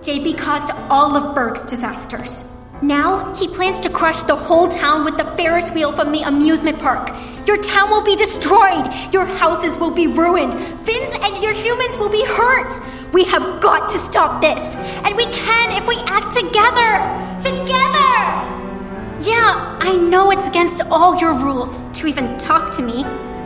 JB 0.00 0.36
caused 0.38 0.72
all 0.90 1.14
of 1.14 1.34
Berg's 1.34 1.62
disasters. 1.68 2.42
Now, 2.82 3.34
he 3.34 3.48
plans 3.48 3.80
to 3.80 3.88
crush 3.88 4.24
the 4.24 4.36
whole 4.36 4.68
town 4.68 5.04
with 5.04 5.16
the 5.16 5.24
Ferris 5.36 5.70
wheel 5.70 5.92
from 5.92 6.12
the 6.12 6.22
amusement 6.22 6.78
park. 6.78 7.10
Your 7.46 7.56
town 7.56 7.88
will 7.90 8.02
be 8.02 8.16
destroyed. 8.16 8.92
Your 9.12 9.24
houses 9.24 9.76
will 9.76 9.90
be 9.90 10.06
ruined. 10.06 10.52
Finns 10.84 11.14
and 11.22 11.42
your 11.42 11.52
humans 11.52 11.96
will 11.96 12.08
be 12.08 12.24
hurt. 12.24 12.74
We 13.12 13.24
have 13.24 13.60
got 13.60 13.88
to 13.90 13.98
stop 13.98 14.40
this. 14.40 14.76
And 15.04 15.16
we 15.16 15.26
can 15.26 15.80
if 15.80 15.86
we 15.86 15.96
act 16.06 16.34
together. 16.34 16.98
Together! 17.40 18.54
Yeah, 19.20 19.78
I 19.80 19.96
know 19.96 20.30
it's 20.30 20.46
against 20.46 20.82
all 20.82 21.16
your 21.18 21.32
rules 21.32 21.84
to 21.94 22.06
even 22.06 22.36
talk 22.38 22.70
to 22.72 22.82
me. 22.82 23.04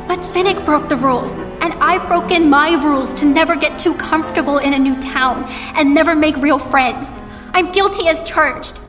But 0.08 0.20
Finnick 0.20 0.64
broke 0.64 0.88
the 0.88 0.96
rules, 0.96 1.38
and 1.38 1.74
I've 1.74 2.08
broken 2.08 2.48
my 2.48 2.82
rules 2.82 3.14
to 3.16 3.26
never 3.26 3.54
get 3.54 3.78
too 3.78 3.94
comfortable 3.94 4.56
in 4.56 4.72
a 4.72 4.78
new 4.78 4.98
town 5.00 5.44
and 5.74 5.92
never 5.92 6.14
make 6.14 6.36
real 6.38 6.58
friends. 6.58 7.20
I'm 7.52 7.70
guilty 7.72 8.08
as 8.08 8.22
charged. 8.22 8.80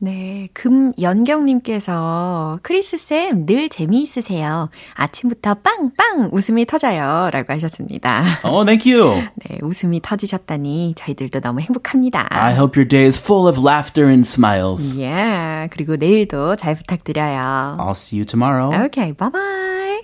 네, 0.00 0.48
금연경님께서 0.52 2.60
크리스쌤 2.62 3.46
늘 3.46 3.68
재미있으세요. 3.68 4.70
아침부터 4.94 5.54
빵빵 5.56 6.28
웃음이 6.30 6.66
터져요. 6.66 7.30
라고 7.32 7.52
하셨습니다. 7.54 8.22
Oh, 8.44 8.64
thank 8.64 8.86
you. 8.92 9.24
네, 9.44 9.58
웃음이 9.60 10.00
터지셨다니 10.00 10.94
저희들도 10.96 11.40
너무 11.40 11.58
행복합니다. 11.60 12.28
I 12.30 12.54
hope 12.54 12.78
your 12.78 12.86
day 12.88 13.08
is 13.08 13.20
full 13.20 13.48
of 13.48 13.60
laughter 13.60 14.08
and 14.08 14.24
smiles. 14.24 14.96
Yeah, 14.96 15.68
그리고 15.72 15.96
내일도 15.96 16.54
잘 16.54 16.76
부탁드려요. 16.76 17.76
I'll 17.80 17.90
see 17.96 18.20
you 18.20 18.24
tomorrow. 18.24 18.72
Okay, 18.86 19.10
bye 19.12 19.30
bye. 19.30 20.02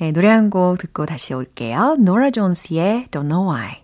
네, 0.00 0.10
노래 0.12 0.28
한 0.28 0.48
곡 0.48 0.78
듣고 0.78 1.04
다시 1.04 1.34
올게요. 1.34 1.96
노라 1.98 2.30
존스의 2.30 3.08
Don't 3.10 3.28
Know 3.28 3.46
Why. 3.50 3.83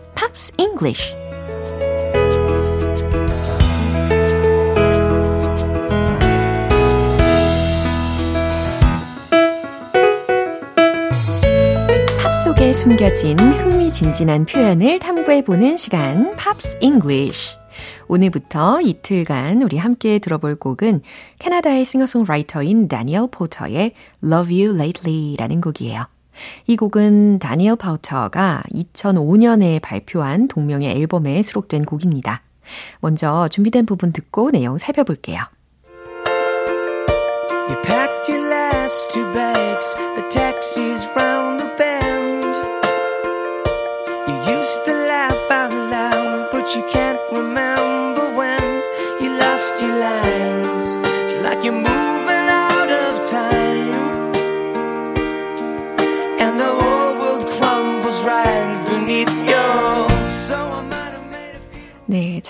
English. 0.81 1.15
팝 12.19 12.43
속에 12.43 12.73
숨겨진 12.73 13.37
흥미진진한 13.37 14.45
표현을 14.45 14.99
탐구해보는 14.99 15.77
시간 15.77 16.31
Pops 16.31 16.79
English. 16.81 17.57
오늘부터 18.07 18.81
이틀간 18.81 19.61
우리 19.61 19.77
함께 19.77 20.19
들어볼 20.19 20.57
곡은 20.57 21.01
캐나다의 21.39 21.85
싱어송라이터인 21.85 22.87
다니엘 22.87 23.27
포터의 23.31 23.93
Love 24.23 24.65
You 24.65 24.75
Lately라는 24.75 25.61
곡이에요. 25.61 26.07
이 26.67 26.75
곡은 26.75 27.39
다니엘 27.39 27.75
파우처가 27.75 28.63
2005년에 28.73 29.81
발표한 29.81 30.47
동명의 30.47 30.91
앨범에 30.97 31.41
수록된 31.41 31.85
곡입니다. 31.85 32.41
먼저 32.99 33.47
준비된 33.49 33.85
부분 33.85 34.13
듣고 34.13 34.51
내용 34.51 34.77
살펴볼게요. 34.77 35.41
You 37.69 37.81
packed 37.83 38.29
your 38.29 38.49
last 38.49 39.09
two 39.09 39.23
bags, 39.33 39.95
the 40.15 40.27
taxi's 40.29 41.05
round 41.15 41.61
the 41.61 41.69
bend. 41.77 42.45
You 44.27 44.57
used 44.57 44.83
to 44.85 45.00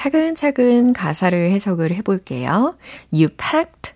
차근차근 0.05 0.93
가사를 0.93 1.51
해석을 1.51 1.93
해볼게요. 1.93 2.75
You 3.13 3.29
packed 3.37 3.93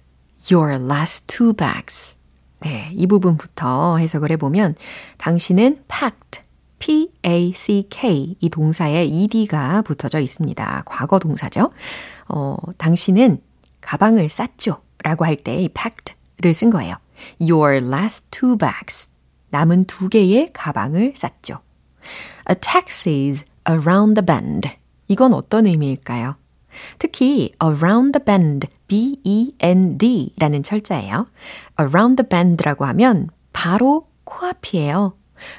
your 0.52 0.76
last 0.76 1.26
two 1.26 1.52
bags. 1.52 2.20
네, 2.60 2.91
이 2.94 3.08
부분부터 3.08 3.98
해석을 3.98 4.30
해보면 4.34 4.76
당신은 5.18 5.84
packed, 5.88 6.44
P-A-C-K 6.78 8.36
이 8.39 8.50
동사에 8.50 9.04
ed가 9.06 9.82
붙어져 9.82 10.20
있습니다. 10.20 10.84
과거 10.86 11.18
동사죠. 11.18 11.72
어, 12.28 12.56
당신은 12.78 13.41
가방을 13.82 14.30
쌌죠. 14.30 14.84
라고 15.04 15.26
할 15.26 15.38
때 15.38 15.63
이 15.63 15.70
packed를 15.70 16.54
쓴 16.54 16.70
거예요. 16.70 16.98
Your 17.41 17.78
last 17.78 18.30
two 18.30 18.56
bags. 18.60 19.10
남은 19.50 19.86
두 19.86 20.10
개의 20.10 20.50
가방을 20.54 21.13
쌌죠. 21.15 21.62
A 22.48 22.56
taxi's 22.56 23.44
around 23.68 24.13
the 24.13 24.24
bend. 24.24 24.70
이건 25.08 25.34
어떤 25.34 25.65
의미일까요? 25.65 26.36
특히 27.00 27.52
around 27.63 28.18
the 28.18 28.26
bend, 28.26 28.68
B-E-N-D 28.88 30.34
라는 30.38 30.63
철자예요. 30.63 31.28
around 31.80 32.22
the 32.22 32.28
bend라고 32.28 32.86
하면 32.86 33.30
바로 33.54 34.08
코앞이에요. 34.24 35.15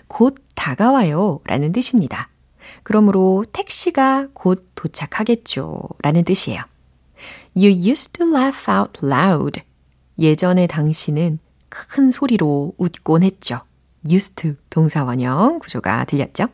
곧 0.08 0.36
다가와요 0.54 1.40
라는 1.44 1.72
뜻입니다. 1.72 2.28
그러므로 2.82 3.44
택시가 3.52 4.28
곧 4.32 4.70
도착하겠죠 4.74 5.80
라는 6.02 6.24
뜻이에요. 6.24 6.62
You 7.56 7.70
used 7.70 8.12
to 8.12 8.28
laugh 8.28 8.70
out 8.70 9.00
loud. 9.04 9.62
예전에 10.18 10.66
당신은 10.66 11.38
큰 11.68 12.10
소리로 12.10 12.74
웃곤 12.76 13.22
했죠. 13.22 13.60
used 14.08 14.34
to 14.34 14.52
동사 14.70 15.04
원형 15.04 15.58
구조가 15.58 16.04
들렸죠? 16.04 16.48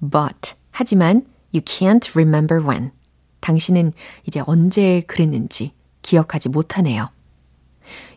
But 0.00 0.54
하지만 0.70 1.24
you 1.54 1.62
can't 1.64 2.10
remember 2.14 2.62
when. 2.64 2.92
당신은 3.40 3.92
이제 4.26 4.42
언제 4.46 5.02
그랬는지 5.06 5.72
기억하지 6.02 6.48
못하네요. 6.48 7.10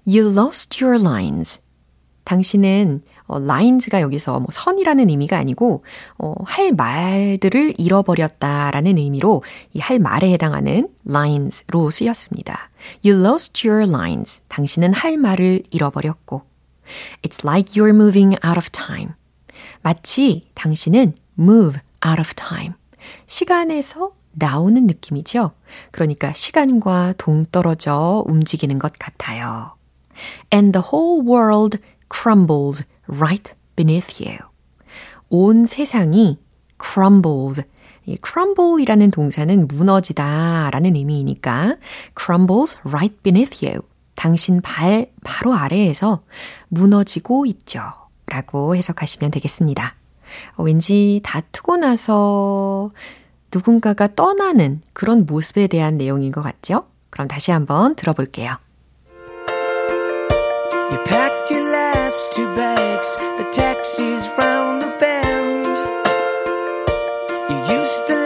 You 0.06 0.32
lost 0.32 0.84
your 0.84 1.02
lines. 1.02 1.62
당신은 2.24 3.02
어, 3.28 3.38
lines가 3.38 4.02
여기서 4.02 4.39
뭐 4.39 4.48
선이라는 4.52 5.10
의미가 5.10 5.38
아니고 5.38 5.84
어, 6.17 6.34
할 6.44 6.72
말들을 6.72 7.76
잃어버렸다라는 7.78 8.98
의미로 8.98 9.44
이 9.74 9.80
할 9.80 10.00
말에 10.00 10.32
해당하는 10.34 10.89
lines로 11.08 11.89
쓰였습니다. 11.89 12.70
You 13.06 13.24
lost 13.24 13.67
your 13.67 13.88
lines. 13.89 14.44
당신은 14.50 14.94
할 14.94 15.17
말을 15.17 15.63
잃어버렸고 15.72 16.44
It's 17.24 17.46
like 17.48 17.74
you're 17.74 17.96
moving 17.96 18.36
out 18.46 18.58
of 18.58 18.70
time. 18.72 19.13
마치 19.82 20.44
당신은 20.56 21.13
move 21.39 21.80
out 22.06 22.20
of 22.20 22.34
time. 22.36 22.74
시간에서 23.26 24.12
나오는 24.32 24.86
느낌이죠. 24.88 25.52
그러니까 25.92 26.34
시간과 26.34 27.14
동떨어져 27.18 28.24
움직이는 28.28 28.80
것 28.80 28.94
같아요. 28.98 29.76
And 30.54 30.72
the 30.72 30.84
whole 30.92 31.26
world 31.26 31.80
crumbles 32.10 32.86
right 33.08 33.54
beneath 33.76 34.24
you. 34.24 34.38
온 35.30 35.66
세상이 35.66 36.40
crumbles, 36.82 37.64
이 38.06 38.18
crumble이라는 38.26 39.12
동사는 39.12 39.68
무너지다 39.68 40.70
라는 40.72 40.96
의미이니까 40.96 41.78
crumbles 42.20 42.80
right 42.84 43.16
beneath 43.24 43.66
you. 43.66 43.82
당신 44.16 44.62
발 44.62 45.12
바로 45.24 45.54
아래에서 45.54 46.24
무너지고 46.70 47.46
있죠. 47.48 47.82
라고 48.28 48.76
해석하시면 48.76 49.32
되겠습니다. 49.32 49.96
어, 50.56 50.63
왠지 50.63 51.22
다투고 51.24 51.78
나서 51.78 52.91
누군가가 53.54 54.08
떠나는 54.08 54.82
그런 54.94 55.26
모습에 55.26 55.67
대한 55.67 55.98
내용인 55.98 56.32
것 56.32 56.41
같죠? 56.41 56.86
그럼 57.10 57.28
다시 57.28 57.52
한번 57.52 57.96
들어볼게요. 57.96 58.58
You 60.91 60.98
packed 61.06 61.52
your 61.52 61.72
last 61.72 62.32
two 62.34 62.54
bags, 62.56 63.15
the 63.38 63.50
taxi's 63.52 64.28
round 64.38 64.84
the 64.84 64.91
bend. 65.00 65.67
You 67.50 67.80
used 67.80 68.08
to 68.08 68.21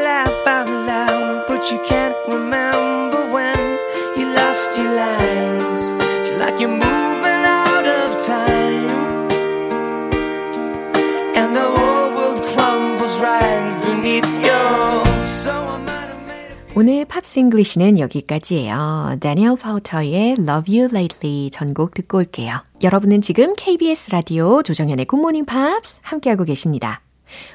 오늘 16.77 17.05
Pops 17.05 17.39
English는 17.39 17.99
여기까지예요. 17.99 19.15
다니엘 19.21 19.55
파우터의 19.55 20.35
Love 20.37 20.77
You 20.77 20.89
Lately 20.91 21.49
전곡 21.49 21.93
듣고 21.93 22.17
올게요. 22.17 22.65
여러분은 22.83 23.21
지금 23.21 23.53
KBS 23.55 24.11
라디오 24.11 24.61
조정현의 24.61 25.05
굿모닝 25.05 25.45
팝스 25.45 25.99
함께하고 26.01 26.43
계십니다. 26.43 26.99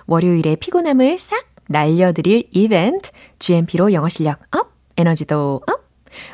월요일에 0.06 0.56
피곤함을 0.56 1.18
싹 1.18 1.44
날려드릴 1.68 2.44
이벤트 2.52 3.11
GMP로 3.38 3.92
영어 3.92 4.09
실력 4.09 4.40
up, 4.56 4.72
에너지도 4.96 5.61
up. 5.66 5.85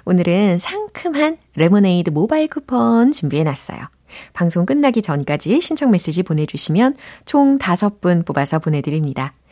오늘은 0.04 0.60
상큼한 0.60 1.38
레모네이드 1.56 2.10
모바일 2.10 2.46
쿠폰 2.46 3.10
준비해놨어요. 3.10 3.80
방송 4.32 4.64
끝나기 4.64 5.02
전까지 5.02 5.60
신청 5.60 5.90
메시지 5.90 6.22
보내주시면 6.22 6.94
총 7.24 7.58
5분 7.58 8.24
뽑아서 8.24 8.60
보내드립니다. 8.60 9.34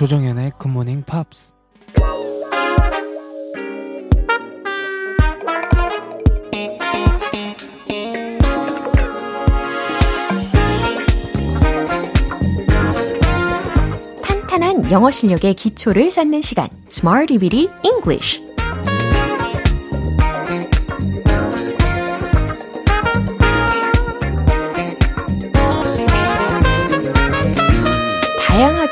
조정현의 0.00 0.52
굿모닝 0.56 1.02
팝스 1.02 1.52
탄탄한 14.22 14.90
영어 14.90 15.10
실력의 15.10 15.52
기초를 15.52 16.10
쌓는 16.10 16.40
시간. 16.40 16.70
Smarty 16.90 17.38
Bitty 17.38 17.68
English 17.84 18.40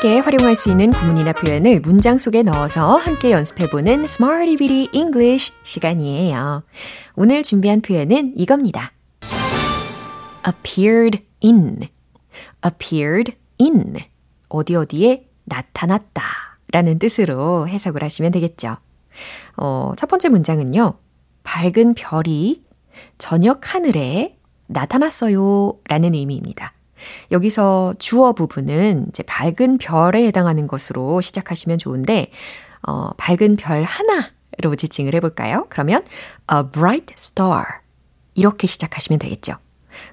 다양하게 0.09 0.19
활용할 0.19 0.55
수 0.55 0.71
있는 0.71 0.89
구문이나 0.89 1.33
표현을 1.33 1.81
문장 1.81 2.17
속에 2.17 2.41
넣어서 2.41 2.95
함께 2.97 3.31
연습해보는 3.31 4.05
Smarty 4.05 4.57
Bitty 4.57 4.89
English 4.91 5.53
시간이에요. 5.63 6.63
오늘 7.15 7.43
준비한 7.43 7.81
표현은 7.81 8.33
이겁니다. 8.35 8.91
appeared 10.47 11.23
in, 11.43 11.87
appeared 12.65 13.37
in, 13.61 13.97
어디 14.49 14.75
어디에 14.75 15.27
나타났다 15.45 16.23
라는 16.71 16.97
뜻으로 16.97 17.67
해석을 17.67 18.03
하시면 18.03 18.31
되겠죠. 18.31 18.77
어, 19.57 19.93
첫 19.95 20.07
번째 20.07 20.29
문장은요. 20.29 20.95
밝은 21.43 21.93
별이 21.93 22.63
저녁 23.19 23.75
하늘에 23.75 24.37
나타났어요 24.65 25.77
라는 25.87 26.15
의미입니다. 26.15 26.73
여기서 27.31 27.95
주어 27.99 28.33
부분은 28.33 29.07
이제 29.09 29.23
밝은 29.23 29.77
별에 29.77 30.25
해당하는 30.27 30.67
것으로 30.67 31.21
시작하시면 31.21 31.77
좋은데, 31.77 32.31
어, 32.87 33.11
밝은 33.17 33.55
별 33.57 33.83
하나로 33.83 34.75
지칭을 34.77 35.13
해볼까요? 35.15 35.67
그러면 35.69 36.03
a 36.51 36.63
bright 36.71 37.13
star. 37.17 37.65
이렇게 38.35 38.67
시작하시면 38.67 39.19
되겠죠. 39.19 39.55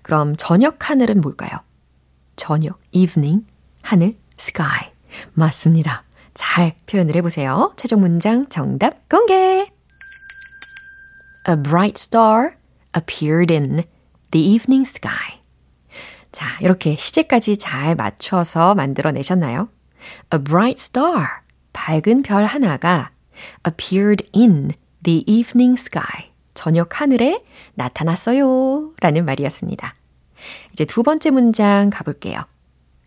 그럼 0.03 0.35
저녁 0.37 0.91
하늘은 0.91 1.21
뭘까요? 1.21 1.61
저녁, 2.35 2.81
evening, 2.93 3.47
하늘, 3.83 4.17
sky. 4.39 4.91
맞습니다. 5.33 6.05
잘 6.35 6.75
표현을 6.87 7.15
해보세요. 7.17 7.73
최종 7.77 8.01
문장 8.01 8.49
정답 8.49 9.09
공개! 9.09 9.71
A 11.49 11.57
bright 11.63 11.95
star 11.97 12.57
appeared 12.95 13.53
in 13.53 13.85
the 14.33 14.45
evening 14.45 14.87
sky. 14.87 15.36
자, 16.37 16.59
이렇게 16.61 16.97
시제까지 16.97 17.57
잘 17.57 17.95
맞춰서 17.95 18.75
만들어내셨나요? 18.75 19.71
A 20.35 20.45
bright 20.45 20.79
star, 20.79 21.25
밝은 21.73 22.21
별 22.21 22.45
하나가 22.45 23.11
appeared 23.67 24.23
in 24.37 24.73
the 25.03 25.25
evening 25.27 25.81
sky, 25.81 26.33
저녁 26.53 27.01
하늘에 27.01 27.43
나타났어요. 27.73 28.93
라는 29.01 29.25
말이었습니다. 29.25 29.95
이제 30.75 30.85
두 30.85 31.03
번째 31.03 31.31
문장 31.31 31.89
가볼게요. 31.89 32.43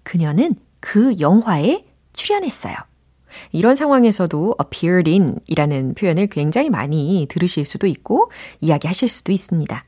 그녀는 0.01 0.55
그 0.79 1.19
영화에 1.19 1.85
출연했어요. 2.13 2.73
이런 3.51 3.75
상황에서도 3.75 4.55
appeared 4.59 5.11
in 5.11 5.37
이라는 5.45 5.93
표현을 5.93 6.25
굉장히 6.31 6.71
많이 6.71 7.27
들으실 7.29 7.65
수도 7.65 7.85
있고 7.85 8.31
이야기하실 8.59 9.07
수도 9.07 9.31
있습니다. 9.31 9.85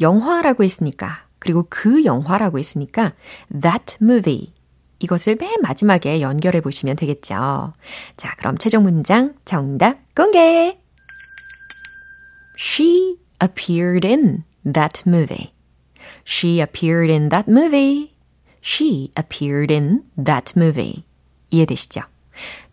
영화라고 0.00 0.64
했으니까 0.64 1.28
그리고 1.40 1.66
그 1.68 2.04
영화라고 2.04 2.58
했으니까 2.58 3.14
that 3.50 3.96
movie 4.00 4.52
이것을 5.00 5.36
맨 5.36 5.60
마지막에 5.62 6.20
연결해 6.20 6.60
보시면 6.60 6.96
되겠죠. 6.96 7.72
자, 8.16 8.34
그럼 8.36 8.58
최종 8.58 8.84
문장 8.84 9.34
정답 9.44 9.98
공개. 10.14 10.76
She 12.58 13.16
appeared 13.42 14.06
in 14.06 14.42
that 14.70 15.02
movie. 15.06 15.52
She 16.26 16.60
appeared 16.60 17.10
in 17.10 17.30
that 17.30 17.50
movie. 17.50 18.12
She 18.62 19.10
appeared 19.18 19.72
in 19.72 20.02
that 20.22 20.52
movie. 20.54 21.04
이해되시죠? 21.50 22.02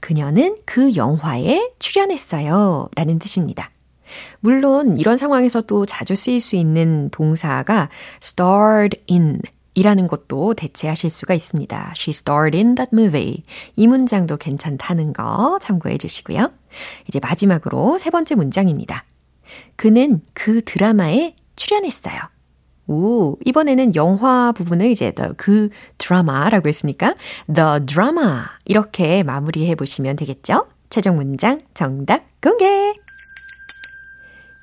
그녀는 0.01 0.57
그 0.65 0.95
영화에 0.95 1.71
출연했어요. 1.79 2.89
라는 2.95 3.19
뜻입니다. 3.19 3.71
물론 4.39 4.97
이런 4.97 5.17
상황에서 5.17 5.61
또 5.61 5.85
자주 5.85 6.15
쓰일 6.15 6.39
수 6.39 6.55
있는 6.55 7.09
동사가 7.11 7.89
starred 8.21 8.99
in 9.09 9.41
이라는 9.73 10.07
것도 10.07 10.55
대체하실 10.55 11.11
수가 11.11 11.35
있습니다. 11.35 11.93
She 11.95 12.09
starred 12.09 12.57
in 12.57 12.73
that 12.73 12.89
movie. 12.91 13.43
이 13.75 13.85
문장도 13.85 14.37
괜찮다는 14.37 15.13
거 15.13 15.59
참고해 15.61 15.99
주시고요. 15.99 16.51
이제 17.07 17.19
마지막으로 17.19 17.99
세 17.99 18.09
번째 18.09 18.33
문장입니다. 18.33 19.05
그는 19.75 20.21
그 20.33 20.63
드라마에 20.63 21.35
출연했어요. 21.55 22.15
오, 22.87 23.37
이번에는 23.45 23.95
영화 23.95 24.51
부분을 24.51 24.87
이제 24.87 25.11
the, 25.11 25.31
그 25.37 25.69
드라마라고 25.99 26.67
했으니까 26.67 27.13
the 27.53 27.85
drama 27.85 28.45
이렇게 28.65 29.21
마무리해 29.21 29.75
보시면 29.75 30.15
되겠죠? 30.15 30.67
최종 30.89 31.17
문장 31.17 31.61
정답 31.75 32.23
공개! 32.41 32.95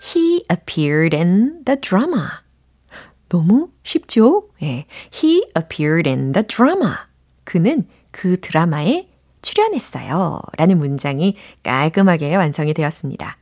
He 0.04 0.44
appeared 0.50 1.16
in 1.16 1.64
the 1.64 1.80
drama. 1.80 2.28
너무 3.30 3.70
쉽죠? 3.82 4.48
예. 4.62 4.84
He 5.10 5.42
appeared 5.56 6.08
in 6.08 6.32
the 6.32 6.46
drama. 6.46 6.96
그는 7.44 7.88
그 8.10 8.38
드라마에 8.40 9.08
출연했어요. 9.40 10.40
라는 10.58 10.78
문장이 10.78 11.36
깔끔하게 11.62 12.36
완성이 12.36 12.74
되었습니다. 12.74 13.38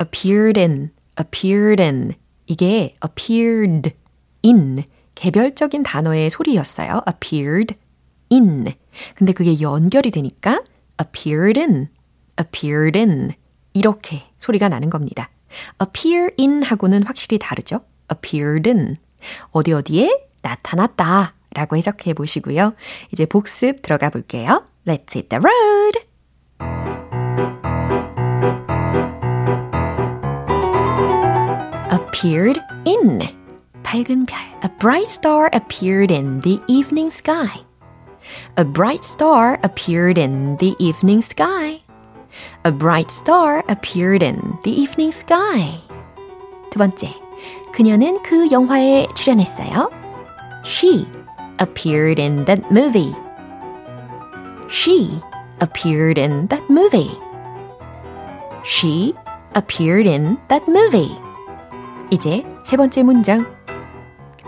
appeared 0.00 0.60
in, 0.60 0.90
appeared 1.18 1.82
in. 1.82 2.12
이게 2.46 2.94
appeared 3.04 3.92
in 4.44 4.84
개별적인 5.14 5.82
단어의 5.82 6.30
소리였어요. 6.30 7.02
appeared 7.08 7.76
in. 8.30 8.72
근데 9.14 9.32
그게 9.32 9.60
연결이 9.60 10.10
되니까 10.10 10.62
appeared 11.00 11.58
in, 11.60 11.88
appeared 12.40 12.98
in 12.98 13.32
이렇게 13.74 14.22
소리가 14.38 14.68
나는 14.68 14.90
겁니다. 14.90 15.30
appear 15.81 16.29
in 16.37 16.63
하고는 16.63 17.03
확실히 17.03 17.39
다르죠. 17.39 17.81
appeared 18.11 18.69
in. 18.69 18.97
어디 19.51 19.73
어디에 19.73 20.25
나타났다 20.41 21.33
라고 21.55 21.77
해석해 21.77 22.13
보시고요. 22.13 22.73
이제 23.11 23.25
복습 23.25 23.81
들어가 23.81 24.09
볼게요. 24.09 24.65
Let's 24.85 25.15
hit 25.15 25.29
the 25.29 25.39
road! 25.39 26.13
appeared 32.23 32.59
in. 32.85 33.21
밝은 33.83 34.25
별. 34.25 34.39
A 34.63 34.69
bright 34.79 35.09
star 35.09 35.49
appeared 35.53 36.11
in 36.11 36.39
the 36.41 36.59
evening 36.67 37.11
sky. 37.11 37.65
A 38.57 38.63
bright 38.63 39.03
star 39.03 39.59
appeared 39.63 40.17
in 40.17 40.57
the 40.57 40.75
evening 40.79 41.21
sky. 41.21 41.81
A 42.64 42.72
bright 42.72 43.10
star 43.10 43.64
appeared 43.68 44.22
in 44.22 44.58
the 44.62 44.72
evening 44.72 45.12
sky. 45.14 45.80
두 46.70 46.78
번째. 46.78 47.14
그녀는 47.72 48.22
그 48.22 48.50
영화에 48.50 49.06
출연했어요. 49.14 49.90
She 50.64 51.06
appeared 51.60 52.20
in 52.20 52.44
that 52.46 52.62
movie. 52.70 53.14
She 54.68 55.20
appeared 55.62 56.20
in 56.20 56.48
that 56.48 56.64
movie. 56.70 57.10
She 58.64 59.14
appeared 59.56 60.08
in 60.08 60.38
that 60.48 60.64
movie. 60.68 61.16
이제 62.10 62.44
세 62.64 62.76
번째 62.76 63.02
문장. 63.02 63.46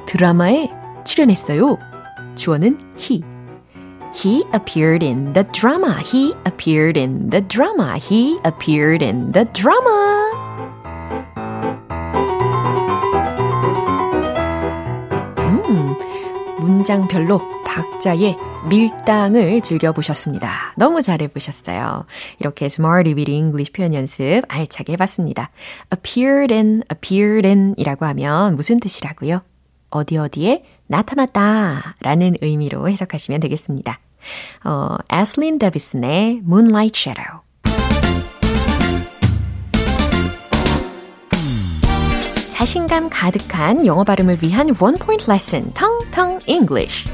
드라마에 0.07 0.71
출연했어요. 1.05 1.79
주어는 2.35 2.79
he. 2.99 3.23
He 4.13 4.45
appeared 4.53 5.03
in 5.03 5.33
the 5.33 5.45
drama. 5.53 6.01
He 6.01 6.35
appeared 6.45 6.99
in 6.99 7.31
the 7.31 7.41
drama. 7.41 7.97
He 7.97 8.39
appeared 8.45 9.03
in 9.03 9.33
the 9.33 9.47
drama. 9.53 10.33
음, 15.39 15.97
문장별로 16.59 17.41
박자의 17.65 18.37
밀당을 18.69 19.61
즐겨보셨습니다. 19.63 20.75
너무 20.77 21.03
잘해보셨어요. 21.03 22.05
이렇게 22.41 22.67
Smart 22.67 23.09
Reading 23.09 23.47
English 23.47 23.73
표현 23.73 23.95
연습 23.95 24.43
알차게 24.49 24.95
해봤습니다. 24.95 25.51
appeared 25.95 26.53
in, 26.53 26.83
appeared 26.93 27.47
in 27.47 27.75
이라고 27.79 28.05
하면 28.07 28.57
무슨 28.57 28.81
뜻이라고요? 28.81 29.41
어디 29.91 30.19
어디에 30.19 30.65
나타났다 30.91 31.95
라는 32.01 32.35
의미로 32.41 32.89
해석하시면 32.89 33.41
되겠습니다. 33.41 33.99
어, 34.65 34.97
애슬린 35.13 35.59
데비슨의 35.59 36.43
Moonlight 36.45 36.99
Shadow 36.99 37.41
자신감 42.51 43.09
가득한 43.09 43.87
영어 43.87 44.05
발음을 44.05 44.39
위한 44.43 44.75
원 44.79 44.97
포인트 44.97 45.31
레슨 45.31 45.73
텅텅 45.73 46.41
English 46.47 47.09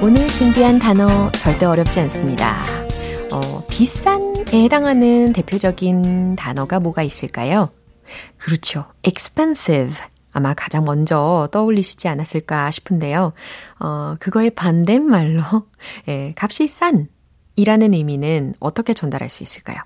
오늘 0.00 0.28
준비한 0.28 0.78
단어 0.78 1.32
절대 1.32 1.64
어렵지 1.64 1.98
않습니다. 2.00 2.73
어, 3.34 3.66
비싼에 3.68 4.44
해당하는 4.52 5.32
대표적인 5.32 6.36
단어가 6.36 6.78
뭐가 6.78 7.02
있을까요? 7.02 7.68
그렇죠. 8.38 8.84
expensive. 9.02 9.96
아마 10.30 10.54
가장 10.54 10.84
먼저 10.84 11.48
떠올리시지 11.50 12.06
않았을까 12.06 12.70
싶은데요. 12.70 13.32
어, 13.80 14.14
그거의 14.20 14.50
반대말로, 14.50 15.42
예, 16.06 16.32
값이 16.38 16.68
싼 16.68 17.08
이라는 17.56 17.92
의미는 17.92 18.54
어떻게 18.60 18.94
전달할 18.94 19.30
수 19.30 19.42
있을까요? 19.42 19.78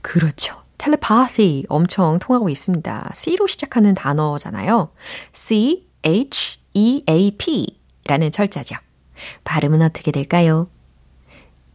그렇죠. 0.00 0.60
텔레파시 0.78 1.66
엄청 1.68 2.18
통하고 2.18 2.48
있습니다. 2.48 3.12
C로 3.14 3.46
시작하는 3.46 3.94
단어잖아요. 3.94 4.90
C, 5.32 5.86
H, 6.04 6.58
E, 6.74 7.04
A, 7.08 7.36
P 7.38 7.78
라는 8.06 8.32
철자죠. 8.32 8.74
발음은 9.44 9.80
어떻게 9.80 10.10
될까요? 10.10 10.68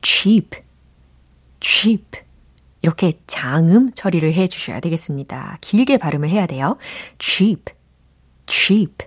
cheap, 0.02 0.69
cheap. 1.60 2.20
이렇게 2.82 3.14
장음 3.28 3.94
처리를 3.94 4.34
해 4.34 4.48
주셔야 4.48 4.80
되겠습니다. 4.80 5.58
길게 5.62 5.98
발음을 5.98 6.30
해야 6.30 6.46
돼요. 6.46 6.78
cheap, 7.20 7.74
cheap. 8.48 9.06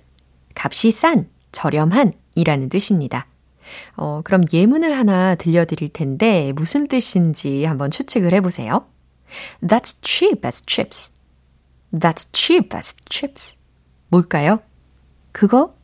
값이 0.54 0.90
싼, 0.92 1.28
저렴한 1.52 2.12
이라는 2.34 2.68
뜻입니다. 2.68 3.26
어, 3.96 4.20
그럼 4.24 4.42
예문을 4.52 4.96
하나 4.96 5.34
들려드릴 5.34 5.90
텐데 5.90 6.52
무슨 6.54 6.88
뜻인지 6.88 7.64
한번 7.64 7.90
추측을 7.90 8.34
해보세요. 8.34 8.86
That's 9.62 9.98
cheap 10.02 10.46
as 10.46 10.64
chips. 10.66 11.14
That's 11.92 12.28
cheap 12.34 12.76
as 12.76 12.96
chips. 13.08 13.58
뭘까요? 14.08 14.60
그거 15.32 15.74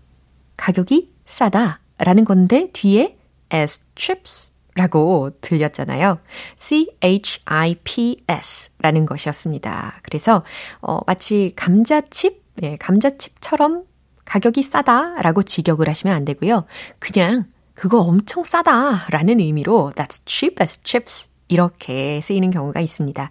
가격이 0.58 1.10
싸다 1.24 1.80
라는 1.98 2.24
건데 2.24 2.70
뒤에 2.72 3.16
as 3.52 3.80
chips 3.96 4.52
라고 4.78 5.30
들렸잖아요. 5.40 6.18
C-H-I-P-S 6.56 8.20
라는 8.78 9.04
것이었습니다. 9.06 9.98
그래서, 10.02 10.44
어, 10.80 11.00
마치 11.06 11.52
감자칩, 11.56 12.44
예, 12.62 12.76
감자칩처럼 12.76 13.84
가격이 14.24 14.62
싸다 14.62 15.20
라고 15.22 15.42
직역을 15.42 15.88
하시면 15.88 16.14
안 16.14 16.24
되고요. 16.24 16.64
그냥 16.98 17.46
그거 17.74 18.00
엄청 18.00 18.44
싸다 18.44 19.06
라는 19.10 19.40
의미로 19.40 19.92
that's 19.96 20.22
cheap 20.26 20.56
as 20.60 20.82
chips 20.82 21.30
이렇게 21.48 22.20
쓰이는 22.22 22.50
경우가 22.50 22.80
있습니다. 22.80 23.30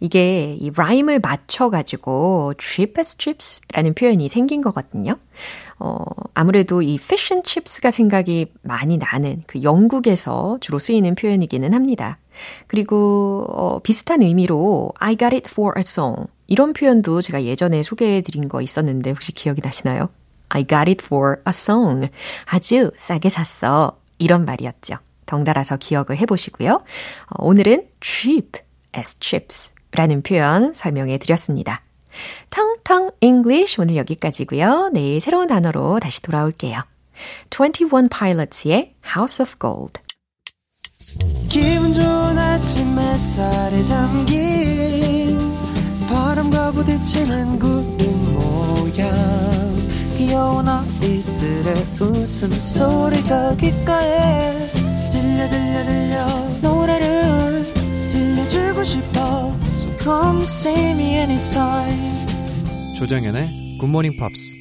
이게 0.00 0.56
이 0.58 0.70
라임을 0.74 1.20
맞춰가지고 1.20 2.54
cheap 2.58 2.94
as 2.98 3.16
chips라는 3.18 3.94
표현이 3.94 4.28
생긴 4.28 4.62
거거든요. 4.62 5.18
어, 5.78 6.04
아무래도 6.34 6.82
이 6.82 6.94
fish 6.94 7.34
and 7.34 7.48
chips가 7.48 7.90
생각이 7.90 8.52
많이 8.62 8.98
나는 8.98 9.42
그 9.46 9.62
영국에서 9.62 10.58
주로 10.60 10.78
쓰이는 10.78 11.14
표현이기는 11.14 11.72
합니다. 11.74 12.18
그리고 12.66 13.44
어, 13.48 13.78
비슷한 13.80 14.22
의미로 14.22 14.92
I 14.98 15.16
got 15.16 15.34
it 15.34 15.50
for 15.50 15.74
a 15.76 15.80
song 15.80 16.26
이런 16.46 16.72
표현도 16.72 17.22
제가 17.22 17.44
예전에 17.44 17.82
소개해 17.82 18.22
드린 18.22 18.48
거 18.48 18.60
있었는데 18.62 19.10
혹시 19.10 19.32
기억이 19.32 19.60
나시나요? 19.62 20.08
I 20.48 20.66
got 20.66 20.90
it 20.90 21.04
for 21.04 21.36
a 21.46 21.50
song. 21.50 22.08
아주 22.46 22.90
싸게 22.96 23.30
샀어. 23.30 23.98
이런 24.18 24.44
말이었죠. 24.44 24.96
덩달아서 25.26 25.76
기억을 25.76 26.18
해보시고요. 26.18 26.72
어, 26.72 27.44
오늘은 27.44 27.86
cheap 28.02 28.60
as 28.96 29.18
chips 29.20 29.74
라는 29.92 30.22
표현 30.22 30.72
설명해 30.74 31.18
드렸습니다. 31.18 31.82
텅텅 32.50 33.10
English 33.20 33.80
오늘 33.80 33.96
여기까지고요. 33.96 34.90
내일 34.92 35.20
새로운 35.20 35.46
단어로 35.46 36.00
다시 36.00 36.22
돌아올게요. 36.22 36.82
21 37.50 38.08
Pilots의 38.08 38.94
House 39.14 39.42
of 39.42 39.54
Gold. 39.60 40.00
기분 41.48 41.92
좋은 41.92 42.38
아침 42.38 42.98
햇살에 42.98 43.84
담긴 43.84 45.38
바람과 46.08 46.72
부딪히는 46.72 47.58
구름 47.58 48.34
모양 48.34 49.10
귀여운 50.16 50.68
아이들의 50.68 51.74
웃음소리가 52.00 53.56
귓가에 53.56 54.68
들려 55.10 55.48
들려 55.48 55.84
들려 55.84 56.26
노래를 56.62 57.64
들려주고 58.10 58.84
싶어 58.84 59.49
come 60.02 60.42
see 60.42 60.90
me 60.92 61.14
anytime 61.16 62.26
조정연의 62.96 63.78
굿모닝 63.80 64.12
팝스 64.18 64.60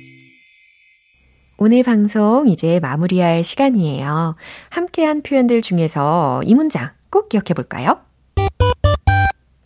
오늘 1.58 1.84
방송 1.84 2.48
이제 2.48 2.80
마무리할 2.80 3.44
시간이에요. 3.44 4.38
함께한 4.70 5.24
표현들 5.24 5.62
중에서 5.62 6.42
이 6.46 6.56
문장 6.56 6.92
꼭 7.10 7.28
기억해 7.28 7.54
볼까요? 7.54 8.00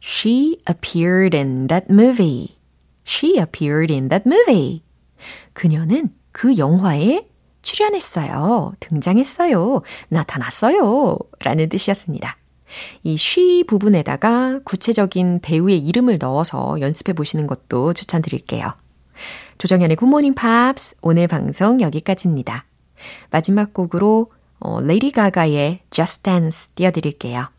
She 0.01 0.57
appeared 0.67 1.37
in 1.37 1.67
that 1.67 1.85
movie. 1.91 2.57
She 3.05 3.37
appeared 3.37 3.93
in 3.93 4.09
that 4.09 4.23
movie. 4.27 4.81
그녀는 5.53 6.07
그 6.31 6.57
영화에 6.57 7.27
출연했어요. 7.61 8.73
등장했어요. 8.79 9.83
나타났어요. 10.09 11.19
라는 11.41 11.69
뜻이었습니다. 11.69 12.37
이 13.03 13.13
she 13.13 13.63
부분에다가 13.65 14.59
구체적인 14.63 15.39
배우의 15.41 15.77
이름을 15.79 16.17
넣어서 16.19 16.77
연습해 16.79 17.13
보시는 17.13 17.47
것도 17.47 17.93
추천드릴게요. 17.93 18.73
조정현의 19.57 19.95
굿모닝 19.97 20.33
팝스 20.33 20.95
오늘 21.01 21.27
방송 21.27 21.81
여기까지입니다. 21.81 22.65
마지막 23.29 23.73
곡으로 23.73 24.31
어, 24.59 24.79
레이디 24.81 25.11
가가의 25.11 25.79
Just 25.91 26.23
Dance 26.23 26.71
띄워드릴게요. 26.75 27.49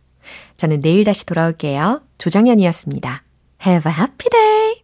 저는 0.56 0.80
내일 0.80 1.04
다시 1.04 1.26
돌아올게요. 1.26 2.02
조정연이었습니다. 2.18 3.22
Have 3.66 3.92
a 3.92 3.98
happy 3.98 4.30
day! 4.30 4.82